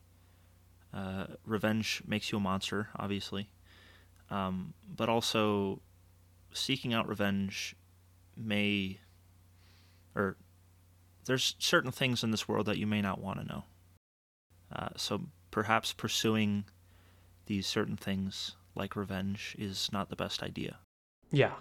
[0.96, 3.50] uh, revenge makes you a monster, obviously,
[4.30, 5.82] um, but also
[6.54, 7.76] seeking out revenge
[8.38, 9.00] may,
[10.16, 10.38] or
[11.26, 13.64] there's certain things in this world that you may not want to know.
[14.74, 15.22] Uh, so
[15.52, 16.64] perhaps pursuing
[17.46, 20.78] these certain things like revenge is not the best idea.
[21.32, 21.54] Yeah.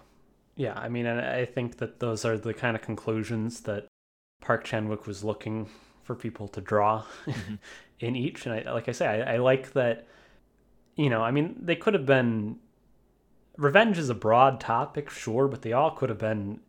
[0.57, 0.75] Yeah.
[0.75, 3.87] I mean, I think that those are the kind of conclusions that
[4.41, 5.69] Park Chan Wook was looking
[6.05, 7.55] for people to draw mm-hmm.
[8.01, 8.47] in each.
[8.47, 10.07] And I, like I say, I, I like that.
[10.97, 12.59] You know, I mean, they could have been.
[13.57, 16.61] Revenge is a broad topic, sure, but they all could have been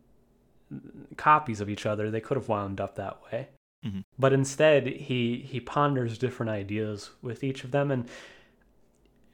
[1.16, 2.10] copies of each other.
[2.10, 3.48] They could have wound up that way.
[3.84, 4.00] Mm-hmm.
[4.18, 8.08] But instead, he he ponders different ideas with each of them, and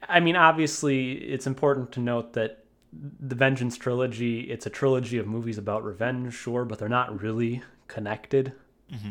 [0.07, 5.27] I mean, obviously, it's important to note that the Vengeance trilogy it's a trilogy of
[5.27, 8.53] movies about revenge, sure, but they're not really connected.
[8.93, 9.09] Mm-hmm.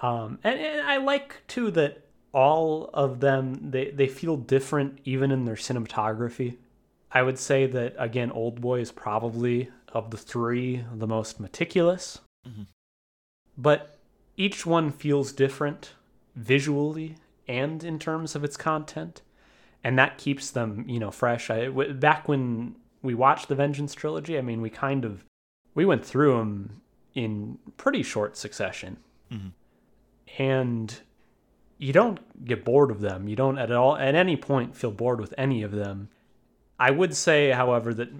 [0.00, 5.30] Um, and, and I like too that all of them they, they feel different even
[5.30, 6.56] in their cinematography.
[7.10, 12.20] I would say that again, Old Boy is probably of the three the most meticulous,
[12.46, 12.64] mm-hmm.
[13.56, 13.98] but
[14.36, 15.94] each one feels different
[16.36, 17.16] visually
[17.48, 19.22] and in terms of its content,
[19.82, 21.50] and that keeps them you know fresh.
[21.50, 25.24] I w- back when we watched the Vengeance trilogy, I mean, we kind of
[25.74, 26.82] we went through them
[27.14, 28.98] in pretty short succession.
[29.32, 29.48] Mm-hmm
[30.36, 31.00] and
[31.78, 33.28] you don't get bored of them.
[33.28, 36.08] You don't at all at any point feel bored with any of them.
[36.78, 38.10] I would say, however, that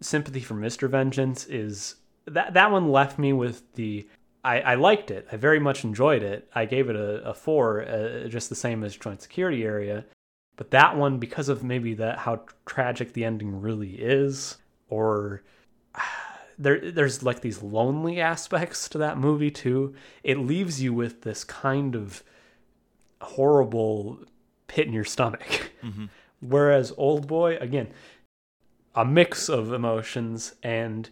[0.00, 0.88] Sympathy for Mr.
[0.88, 1.96] Vengeance is
[2.26, 4.06] that that one left me with the
[4.44, 5.26] I, I liked it.
[5.32, 6.48] I very much enjoyed it.
[6.54, 10.04] I gave it a, a four, uh, just the same as Joint Security Area.
[10.56, 14.58] But that one, because of maybe that how tragic the ending really is,
[14.88, 15.42] or
[16.58, 19.94] there there's like these lonely aspects to that movie too.
[20.22, 22.22] It leaves you with this kind of
[23.20, 24.20] horrible
[24.66, 25.72] pit in your stomach.
[25.82, 26.06] Mm-hmm.
[26.40, 27.88] Whereas Old Boy, again,
[28.94, 31.08] a mix of emotions, and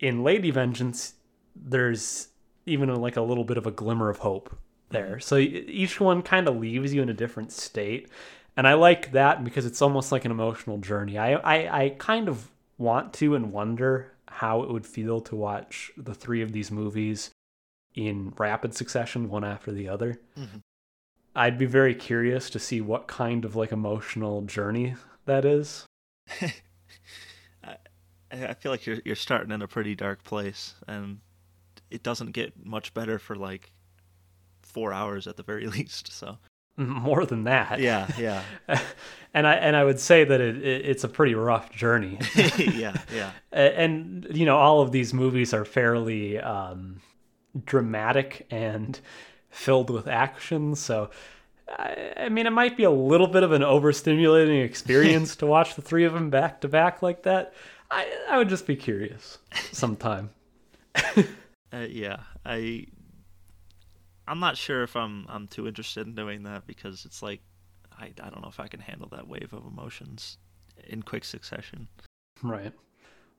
[0.00, 1.14] in Lady Vengeance,
[1.54, 2.28] there's
[2.64, 4.56] even a, like a little bit of a glimmer of hope
[4.90, 5.16] there.
[5.16, 5.20] Mm-hmm.
[5.20, 8.08] So each one kind of leaves you in a different state,
[8.56, 11.18] and I like that because it's almost like an emotional journey.
[11.18, 15.90] I I, I kind of want to and wonder how it would feel to watch
[15.96, 17.30] the three of these movies
[17.94, 20.20] in rapid succession, one after the other.
[20.38, 20.58] Mm-hmm.
[21.34, 25.86] I'd be very curious to see what kind of like emotional journey that is.
[26.42, 27.76] I,
[28.32, 31.20] I feel like you're you're starting in a pretty dark place, and
[31.90, 33.72] it doesn't get much better for like
[34.62, 36.12] four hours at the very least.
[36.12, 36.38] So
[36.86, 37.80] more than that.
[37.80, 38.42] Yeah, yeah,
[39.34, 42.18] and I and I would say that it, it it's a pretty rough journey.
[42.56, 43.32] yeah, yeah.
[43.52, 47.00] And you know all of these movies are fairly um,
[47.64, 48.98] dramatic and
[49.50, 51.10] filled with action so
[51.68, 55.74] I, I mean it might be a little bit of an overstimulating experience to watch
[55.74, 57.54] the three of them back to back like that
[57.90, 59.38] i i would just be curious
[59.72, 60.30] sometime
[61.72, 62.86] Uh, yeah, I
[64.28, 67.40] I'm not sure if I'm I'm too interested in doing that because it's like
[67.98, 70.38] I I don't know if I can handle that wave of emotions
[70.86, 71.88] in quick succession.
[72.42, 72.72] right.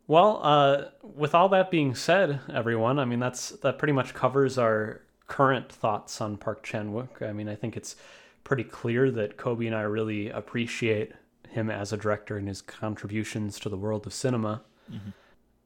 [0.08, 4.58] Well uh with all that being said everyone i mean that's that pretty much covers
[4.58, 7.22] our current thoughts on park chan-wook.
[7.22, 7.96] I mean i think it's
[8.44, 11.12] pretty clear that kobe and i really appreciate
[11.50, 14.62] him as a director and his contributions to the world of cinema.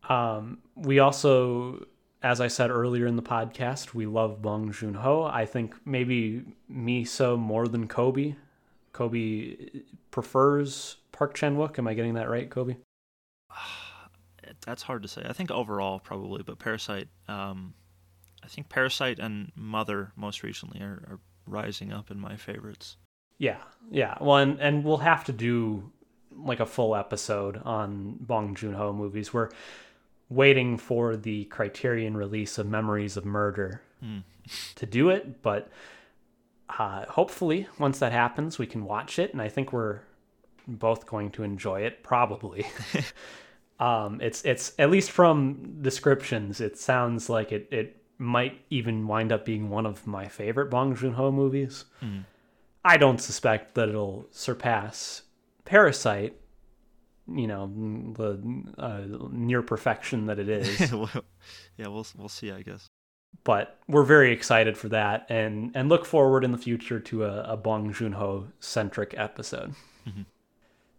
[0.09, 1.85] Um, we also
[2.23, 7.03] as i said earlier in the podcast we love bong joon-ho i think maybe me
[7.03, 8.35] so more than kobe
[8.93, 9.55] kobe
[10.11, 12.75] prefers park chan-wook am i getting that right kobe
[14.65, 15.23] That's hard to say.
[15.25, 17.07] I think overall probably, but Parasite.
[17.27, 17.73] Um,
[18.43, 22.97] I think Parasite and Mother most recently are, are rising up in my favorites.
[23.37, 23.57] Yeah,
[23.89, 24.17] yeah.
[24.19, 25.91] Well, and, and we'll have to do
[26.35, 29.33] like a full episode on Bong Joon Ho movies.
[29.33, 29.49] We're
[30.29, 33.81] waiting for the Criterion release of Memories of Murder
[34.75, 35.69] to do it, but
[36.69, 39.99] uh, hopefully, once that happens, we can watch it, and I think we're
[40.67, 42.03] both going to enjoy it.
[42.03, 42.65] Probably.
[43.79, 49.31] um, it's it's at least from descriptions, it sounds like it it might even wind
[49.31, 51.85] up being one of my favorite Bong Joon Ho movies.
[52.85, 55.23] I don't suspect that it'll surpass
[55.65, 56.35] Parasite,
[57.27, 57.67] you know,
[58.17, 59.01] the uh,
[59.31, 60.91] near perfection that it is.
[61.77, 62.51] Yeah, we'll we'll see.
[62.51, 62.87] I guess.
[63.43, 67.43] but we're very excited for that and and look forward in the future to a,
[67.43, 69.73] a Bong Joon Ho centric episode.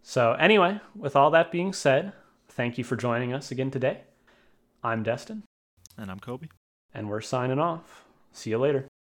[0.03, 2.13] So anyway, with all that being said,
[2.49, 4.01] thank you for joining us again today.
[4.83, 5.45] I'm Destin,
[5.97, 6.49] And I'm Kobe.
[6.93, 8.05] and we're signing off.
[8.33, 8.87] See you later.